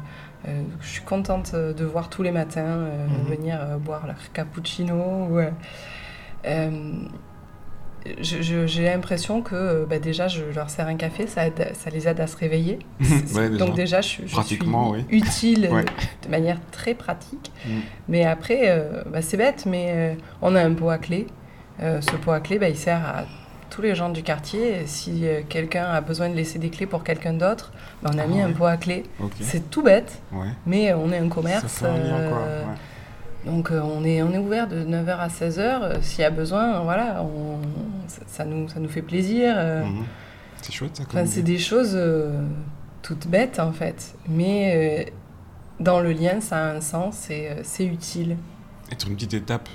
je 0.80 0.87
suis 0.88 1.02
contente 1.02 1.54
de 1.54 1.85
voir 1.85 2.09
tous 2.11 2.23
les 2.23 2.30
matins 2.30 2.61
euh, 2.61 3.06
Mhm. 3.06 3.30
venir 3.37 3.59
euh, 3.61 3.76
boire 3.78 4.06
leur 4.06 4.16
cappuccino. 4.33 5.28
j'ai 8.21 8.85
l'impression 8.85 9.40
que 9.40 9.87
bah, 9.88 9.99
déjà 9.99 10.28
je 10.28 10.44
leur 10.54 10.68
sers 10.68 10.87
un 10.87 10.97
café, 10.97 11.26
ça, 11.26 11.46
aide- 11.46 11.70
ça 11.74 11.88
les 11.90 12.07
aide 12.07 12.20
à 12.20 12.27
se 12.27 12.37
réveiller. 12.37 12.79
Ouais, 13.35 13.48
déjà. 13.48 13.64
Donc 13.64 13.74
déjà 13.74 14.00
je, 14.03 14.22
je 14.27 14.35
suis 14.42 14.59
oui. 14.92 15.05
utile 15.11 15.68
Ouais. 15.72 15.85
de 16.24 16.29
manière 16.29 16.59
très 16.70 16.92
pratique. 16.94 17.50
Mm. 17.66 17.70
Mais 18.09 18.24
après, 18.27 18.68
bah, 19.11 19.22
c'est 19.22 19.37
bête, 19.38 19.64
mais 19.66 20.16
on 20.42 20.55
a 20.55 20.62
un 20.62 20.74
pot 20.74 20.90
à 20.90 20.98
clé. 20.98 21.27
Euh, 21.82 22.00
ce 22.00 22.12
pot 22.16 22.30
à 22.32 22.40
clé, 22.40 22.58
bah, 22.58 22.68
il 22.68 22.76
sert 22.76 23.04
à 23.04 23.24
tous 23.70 23.82
les 23.82 23.94
gens 23.94 24.08
du 24.10 24.22
quartier. 24.22 24.82
Et 24.82 24.87
Si 24.87 25.26
euh, 25.26 25.42
quelqu'un 25.48 25.84
a 25.87 26.00
besoin 26.00 26.28
de 26.28 26.34
laisser 26.34 26.58
des 26.58 26.70
clés 26.70 26.87
pour 26.87 27.02
quelqu'un 27.04 27.32
d'autre, 27.32 27.72
bah, 28.02 28.10
on 28.14 28.18
a 28.18 28.22
Ah 28.22 28.26
mis 28.26 28.40
un 28.40 28.52
pot 28.52 28.66
à 28.66 28.76
clé. 28.76 29.02
C'est 29.40 29.70
tout 29.70 29.82
bête, 29.82 30.20
Ouais. 30.32 30.48
mais 30.66 30.92
on 30.94 31.10
est 31.12 31.18
un 31.18 31.28
commerce. 31.28 31.64
fait 31.66 31.87
un 31.87 31.96
lien, 31.98 32.28
quoi. 32.28 32.38
euh, 32.38 32.62
ouais. 32.64 33.50
Donc 33.50 33.70
euh, 33.72 33.80
on, 33.82 34.04
est, 34.04 34.22
on 34.22 34.32
est 34.32 34.38
ouvert 34.38 34.66
de 34.68 34.82
9h 34.84 35.18
à 35.18 35.28
16h. 35.28 35.58
euh, 35.60 35.94
S'il 36.00 36.20
y 36.20 36.24
a 36.24 36.30
besoin, 36.30 36.80
voilà, 36.80 37.22
on- 37.22 37.60
ça, 38.08 38.22
ça 38.26 38.44
nous, 38.46 38.68
ça 38.68 38.80
nous 38.80 38.88
fait 38.88 39.02
plaisir. 39.02 39.54
euh. 39.56 39.84
Mhm. 39.84 40.04
C'est 40.62 40.72
chouette 40.72 40.96
ça. 40.96 41.02
Enfin, 41.06 41.26
c'est 41.26 41.42
des 41.42 41.58
choses 41.58 41.92
euh, 41.94 42.40
toutes 43.02 43.26
bêtes 43.26 43.58
en 43.60 43.72
fait, 43.72 44.14
mais 44.28 45.04
euh, 45.06 45.10
dans 45.78 46.00
le 46.00 46.12
lien, 46.12 46.40
ça 46.40 46.56
a 46.56 46.74
un 46.76 46.80
sens 46.80 47.28
et 47.28 47.48
euh, 47.50 47.54
c'est 47.64 47.84
utile. 47.84 48.38
Être 48.90 49.08
une 49.08 49.14
petite 49.16 49.34
étape 49.34 49.68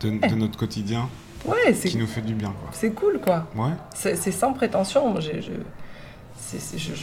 de, 0.00 0.10
de 0.10 0.34
notre 0.36 0.58
quotidien 0.58 1.08
Ouais, 1.46 1.72
c'est 1.74 1.88
qui 1.88 1.96
nous 1.98 2.06
fait 2.06 2.20
du 2.22 2.34
bien, 2.34 2.52
c'est 2.72 2.90
cool 2.90 3.20
quoi. 3.20 3.46
Ouais. 3.56 3.70
C'est 3.94 4.32
sans 4.32 4.52
prétention. 4.52 5.20
Je, 5.20 5.40
je, 5.40 5.52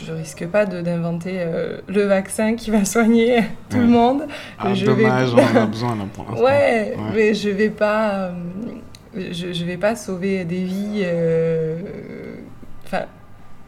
je 0.05 0.11
risque 0.13 0.45
pas 0.47 0.65
d'inventer 0.65 1.35
euh, 1.39 1.79
le 1.87 2.03
vaccin 2.03 2.55
qui 2.55 2.71
va 2.71 2.85
soigner 2.85 3.43
tout 3.69 3.77
le 3.77 3.87
monde. 3.87 4.23
Ah, 4.59 4.73
je 4.73 4.85
vais- 4.85 5.03
dommage, 5.03 5.33
on 5.33 5.57
en 5.57 5.61
a 5.63 5.65
besoin 5.65 5.95
là 5.95 6.03
pour 6.13 6.25
l'instant. 6.25 6.43
Ouais, 6.43 6.95
Ouais. 6.97 7.11
mais 7.13 7.33
je 7.33 7.49
vais 7.49 7.69
pas, 7.69 8.11
euh, 8.13 8.31
je, 9.31 9.65
vais 9.65 9.77
pas 9.77 9.95
sauver 9.95 10.45
des 10.45 10.63
vies. 10.63 11.01
euh, 11.03 11.77
Enfin, 12.85 13.03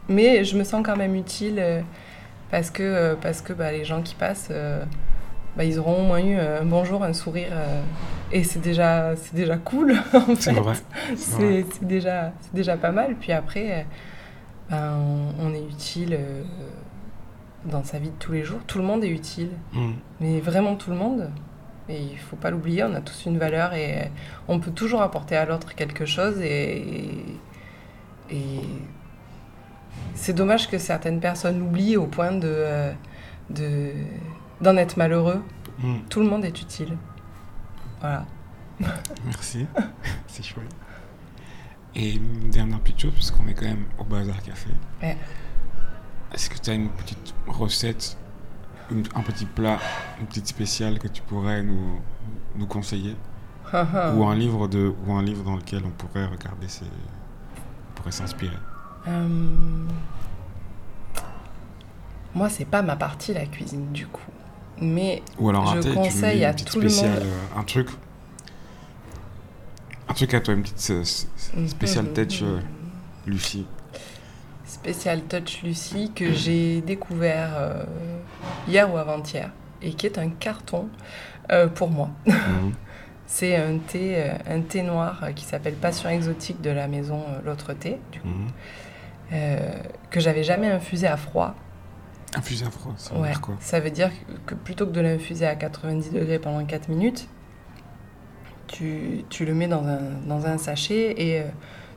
mais 0.07 0.43
je 0.43 0.57
me 0.57 0.63
sens 0.63 0.81
quand 0.85 0.95
même 0.97 1.15
utile 1.15 1.61
parce 2.51 2.69
que 2.69 3.15
parce 3.15 3.41
que 3.41 3.53
bah, 3.53 3.71
les 3.71 3.83
gens 3.85 4.01
qui 4.01 4.13
passent, 4.15 4.49
bah, 5.57 5.63
ils 5.63 5.79
auront 5.79 6.01
au 6.03 6.05
moins 6.05 6.19
eu 6.23 6.35
un 6.35 6.63
bonjour, 6.65 7.03
un 7.03 7.13
sourire, 7.13 7.49
euh, 7.51 7.81
et 8.31 8.43
c'est 8.43 8.59
déjà 8.61 9.15
c'est 9.15 9.35
déjà 9.35 9.57
cool 9.57 9.93
en 10.13 10.35
C'est 10.35 10.53
fait. 10.53 10.85
C'est 11.17 11.83
déjà 11.85 12.33
c'est 12.41 12.53
déjà 12.53 12.77
pas 12.77 12.91
mal. 12.91 13.15
Puis 13.19 13.31
après, 13.31 13.71
euh, 13.71 13.83
ben, 14.69 14.93
on, 15.39 15.47
on 15.47 15.53
est 15.53 15.63
utile. 15.63 16.13
euh, 16.19 16.43
dans 17.65 17.83
sa 17.83 17.97
vie 17.97 18.09
de 18.09 18.15
tous 18.19 18.31
les 18.31 18.43
jours, 18.43 18.59
tout 18.67 18.77
le 18.77 18.83
monde 18.83 19.03
est 19.03 19.09
utile 19.09 19.49
Mhm. 19.73 19.93
mais 20.21 20.39
vraiment 20.39 20.75
tout 20.75 20.91
le 20.91 20.95
monde. 20.97 21.31
Et 21.89 21.99
il 21.99 22.17
faut 22.17 22.35
pas 22.35 22.51
l'oublier, 22.51 22.83
on 22.83 22.93
a 22.93 23.01
tous 23.01 23.25
une 23.25 23.37
valeur 23.39 23.73
et 23.73 23.97
euh, 24.01 24.03
on 24.47 24.59
peut 24.59 24.71
toujours 24.71 25.01
apporter 25.01 25.35
à 25.35 25.45
l'autre 25.45 25.73
quelque 25.75 26.05
chose. 26.05 26.39
Et, 26.41 26.83
et 28.31 28.61
c'est 30.13 30.33
dommage 30.33 30.69
que 30.69 30.77
certaines 30.77 31.19
personnes 31.19 31.59
l'oublient 31.59 31.97
au 31.97 32.05
point 32.07 32.31
de, 32.31 32.47
euh, 32.47 32.91
de, 33.49 33.91
d'en 34.61 34.77
être 34.77 34.97
malheureux. 34.97 35.41
Mhm. 35.79 36.01
Tout 36.09 36.19
le 36.21 36.27
monde 36.27 36.45
est 36.45 36.61
utile. 36.61 36.97
Voilà. 37.99 38.25
Merci. 39.25 39.65
c'est 40.27 40.43
chouette. 40.43 40.69
Et 41.95 42.15
une 42.15 42.49
dernière 42.49 42.79
petite 42.81 42.99
chose, 42.99 43.13
parce 43.13 43.31
qu'on 43.31 43.47
est 43.47 43.53
quand 43.53 43.65
même 43.65 43.85
au 43.97 44.03
Bazar 44.03 44.41
Café. 44.41 44.69
Ouais. 45.01 45.17
Est-ce 46.33 46.49
que 46.49 46.57
tu 46.57 46.69
as 46.69 46.73
une 46.73 46.89
petite 46.89 47.33
recette, 47.47 48.17
une- 48.91 49.05
un 49.15 49.21
petit 49.21 49.45
plat, 49.45 49.79
une 50.19 50.27
petite 50.27 50.47
spéciale 50.47 50.99
que 50.99 51.07
tu 51.07 51.21
pourrais 51.21 51.63
nous, 51.63 52.01
nous 52.57 52.67
conseiller 52.67 53.15
Ou 53.73 54.25
un 54.25 54.35
livre 54.35 54.67
de, 54.67 54.93
ou 55.07 55.13
un 55.13 55.23
livre 55.23 55.43
dans 55.43 55.55
lequel 55.55 55.83
on 55.85 55.89
pourrait 55.91 56.25
regarder 56.25 56.67
ces, 56.67 56.83
on 56.85 57.93
pourrait 57.95 58.11
s'inspirer? 58.11 58.57
Euh, 59.07 59.27
Moi, 62.33 62.49
c'est 62.49 62.65
pas 62.65 62.81
ma 62.81 62.95
partie 62.97 63.33
la 63.33 63.45
cuisine 63.45 63.91
du 63.93 64.05
coup. 64.07 64.21
Mais 64.81 65.21
Ou 65.39 65.49
alors 65.49 65.69
un 65.71 65.81
Je 65.81 65.89
conseille 65.93 66.43
à 66.45 66.53
tout 66.53 66.79
le 66.79 66.89
monde- 66.89 67.05
euh, 67.05 67.59
un 67.59 67.63
truc, 67.63 67.87
un 70.09 70.13
truc 70.13 70.33
à 70.33 70.41
toi, 70.41 70.53
une 70.53 70.63
petite 70.63 71.03
spéciale 71.67 72.13
touch, 72.13 72.41
euh, 72.43 72.59
Lucie. 73.25 73.65
Spécial 74.65 75.21
Touch 75.23 75.61
Lucie 75.63 76.11
que 76.13 76.33
j'ai 76.33 76.81
découvert 76.81 77.51
euh, 77.55 77.83
hier 78.67 78.91
ou 78.93 78.97
avant-hier 78.97 79.51
et 79.81 79.93
qui 79.93 80.05
est 80.05 80.17
un 80.17 80.29
carton 80.29 80.89
euh, 81.51 81.67
pour 81.67 81.89
moi. 81.89 82.09
Mhm. 82.27 82.73
C'est 83.27 83.55
un 83.55 83.79
thé, 83.79 84.23
un 84.47 84.61
thé 84.61 84.83
noir 84.83 85.23
qui 85.35 85.45
s'appelle 85.45 85.73
Passion 85.73 86.09
exotique 86.09 86.61
de 86.61 86.69
la 86.69 86.87
maison 86.87 87.23
L'autre 87.43 87.73
thé, 87.73 87.97
du 88.11 88.19
coup, 88.19 88.27
Mhm. 88.27 89.37
que 90.11 90.19
j'avais 90.19 90.43
jamais 90.43 90.67
infusé 90.69 91.07
à 91.07 91.17
froid. 91.17 91.55
Infusé 92.35 92.65
à 92.65 92.69
froid, 92.71 92.93
ça 92.97 93.13
veut 93.15 93.21
Ouais, 93.21 93.29
dire 93.29 93.41
quoi 93.41 93.55
ça 93.59 93.79
veut 93.79 93.91
dire 93.91 94.11
que 94.45 94.55
plutôt 94.55 94.85
que 94.85 94.91
de 94.91 95.01
l'infuser 95.01 95.45
à 95.47 95.55
90 95.55 96.11
degrés 96.11 96.39
pendant 96.39 96.63
4 96.65 96.89
minutes, 96.89 97.27
tu, 98.67 99.23
tu 99.29 99.45
le 99.45 99.53
mets 99.53 99.67
dans 99.67 99.85
un, 99.85 99.99
dans 100.27 100.45
un 100.47 100.57
sachet 100.57 101.13
et 101.17 101.41
euh, 101.41 101.45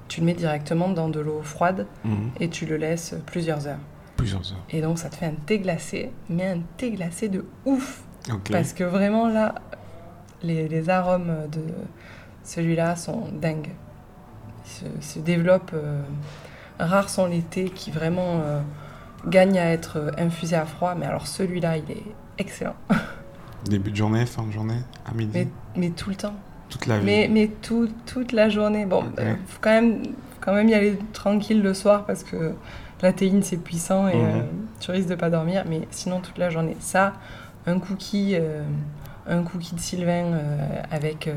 tu 0.09 0.21
le 0.21 0.27
mets 0.27 0.35
directement 0.35 0.89
dans 0.89 1.09
de 1.09 1.21
l'eau 1.21 1.43
froide 1.43 1.87
Mhm. 2.05 2.31
et 2.41 2.49
tu 2.49 2.67
le 2.67 2.77
laisses 2.77 3.15
plusieurs 3.27 3.67
heures. 3.67 3.79
Plusieurs 4.17 4.53
heures. 4.53 4.65
Et 4.71 4.81
donc 4.81 4.99
ça 4.99 5.09
te 5.11 5.17
fait 5.17 5.27
un 5.27 5.35
thé 5.47 5.59
glacé, 5.61 6.11
mais 6.29 6.47
un 6.49 6.61
thé 6.77 6.91
glacé 6.91 7.29
de 7.29 7.45
ouf. 7.65 8.03
Parce 8.51 8.73
que 8.75 8.85
vraiment 8.85 9.27
là, 9.29 9.55
les, 10.43 10.69
les 10.69 10.91
arômes 10.91 11.33
de 11.51 11.61
celui-là 12.45 12.95
sont 12.97 13.29
dingues. 13.33 13.71
Ils 14.65 14.71
se, 15.03 15.15
se 15.15 15.19
développent. 15.21 15.73
euh, 15.75 16.03
rares 16.79 17.09
sont 17.09 17.27
les 17.27 17.41
thés 17.43 17.71
qui 17.71 17.91
vraiment 17.91 18.41
euh, 18.45 18.61
gagnent 19.27 19.59
à 19.59 19.67
être 19.73 19.99
euh, 19.99 20.11
infusés 20.19 20.57
à 20.57 20.65
froid, 20.67 20.95
mais 20.95 21.07
alors 21.07 21.27
celui-là, 21.27 21.77
il 21.77 21.91
est 21.91 22.03
excellent. 22.39 22.75
Début 23.65 23.91
de 23.91 23.97
journée, 23.97 24.25
fin 24.27 24.45
de 24.45 24.53
journée, 24.53 24.79
à 25.05 25.13
midi, 25.15 25.31
Mais, 25.35 25.49
mais 25.77 25.91
tout 25.91 26.11
le 26.11 26.17
temps. 26.17 26.35
toute 26.71 26.87
la 26.87 26.99
vie. 26.99 27.05
Mais, 27.07 27.29
mais 27.31 27.49
tout- 27.49 27.91
toute 28.07 28.33
la 28.33 28.49
journée. 28.49 28.87
Bon, 28.87 29.01
Ok. 29.05 29.19
euh, 29.19 29.35
faut 29.47 29.59
quand 29.61 29.71
même, 29.71 30.03
faut 30.05 30.13
quand 30.41 30.55
même 30.55 30.69
y 30.69 30.75
aller 30.75 30.99
tranquille 31.13 31.63
le 31.63 31.75
soir 31.75 32.05
parce 32.07 32.23
que 32.23 32.53
la 33.03 33.13
théine 33.13 33.43
c'est 33.43 33.57
puissant 33.57 34.07
et 34.09 34.17
Mhm. 34.17 34.25
euh, 34.25 34.43
tu 34.81 34.91
risques 34.93 35.09
de 35.09 35.15
pas 35.17 35.31
dormir. 35.31 35.65
Mais 35.69 35.83
sinon 35.91 36.21
toute 36.21 36.39
la 36.39 36.51
journée. 36.51 36.77
Ça, 36.81 37.15
un 37.67 37.79
cookie, 37.81 38.35
euh, 38.37 38.63
un 39.29 39.43
cookie 39.43 39.75
de 39.75 39.81
Sylvain 39.81 40.39
avec 40.91 41.29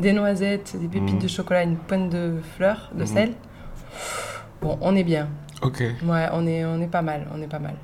des 0.00 0.12
noisettes, 0.12 0.74
des 0.80 0.88
pépites 0.88 1.14
Mhm. 1.14 1.20
de 1.20 1.28
chocolat, 1.28 1.62
une 1.62 1.76
pointe 1.76 2.10
de 2.10 2.34
fleurs, 2.56 2.90
de 2.94 3.00
Mhm. 3.02 3.06
sel. 3.06 3.32
Bon, 4.60 4.76
on 4.80 4.96
est 4.96 5.04
bien. 5.04 5.28
Ok, 5.62 5.82
Ouais, 6.04 6.28
on 6.32 6.46
est, 6.46 6.64
on 6.64 6.80
est 6.80 6.86
pas 6.88 7.02
mal, 7.02 7.26
on 7.34 7.40
est 7.42 7.48
pas 7.48 7.58
mal. 7.58 7.74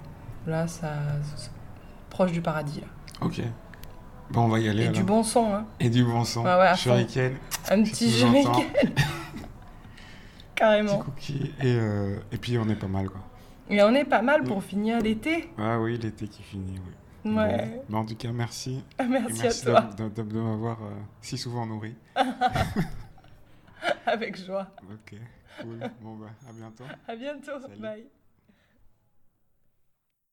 Là, 0.46 0.66
ça, 0.68 0.92
c'est 1.36 1.50
proche 2.10 2.30
du 2.32 2.40
paradis 2.40 2.80
là. 2.80 2.86
ok. 3.26 3.40
Bon, 4.30 4.42
on 4.44 4.48
va 4.48 4.58
y 4.58 4.68
aller 4.68 4.80
Et 4.84 4.86
alors. 4.86 4.94
du 4.96 5.02
bon 5.02 5.22
son, 5.22 5.52
hein. 5.54 5.66
Et 5.80 5.90
du 5.90 6.02
bon 6.04 6.24
son. 6.24 6.42
Ouais, 6.44 6.54
ouais, 6.54 6.66
à. 6.68 6.74
Shuriken, 6.74 7.34
Un 7.70 7.82
petit 7.82 8.24
nous 8.24 8.46
entends. 8.46 8.60
petit 8.74 9.02
Carrément. 10.54 10.98
cookie. 10.98 11.52
Et, 11.60 11.76
euh, 11.76 12.16
et 12.32 12.38
puis 12.38 12.56
on 12.58 12.68
est 12.68 12.74
pas 12.76 12.86
mal 12.86 13.08
quoi. 13.10 13.20
Et 13.68 13.82
on 13.82 13.92
est 13.94 14.04
pas 14.04 14.22
mal 14.22 14.44
pour 14.44 14.62
finir 14.62 15.00
l'été. 15.00 15.50
Ah 15.58 15.78
oui, 15.80 15.98
l'été 15.98 16.26
qui 16.28 16.42
finit, 16.42 16.78
oui. 17.24 17.32
Ouais. 17.34 17.82
Bon. 17.88 17.98
En 17.98 18.04
tout 18.04 18.14
cas, 18.16 18.30
merci. 18.32 18.84
Merci, 19.08 19.40
merci 19.42 19.68
à 19.68 19.70
toi. 19.70 19.80
de, 19.96 20.04
de- 20.08 20.22
de- 20.22 20.30
de 20.34 20.40
m'avoir 20.40 20.78
euh, 20.82 20.90
si 21.22 21.36
souvent 21.38 21.64
nourri. 21.66 21.94
Avec 24.06 24.42
joie. 24.44 24.66
Ok, 24.90 25.18
cool. 25.60 25.78
bon, 26.00 26.16
bah, 26.16 26.30
à 26.48 26.52
bientôt. 26.52 26.84
À 27.06 27.16
bientôt. 27.16 27.60
Salut. 27.60 27.80
Bye. 27.80 28.23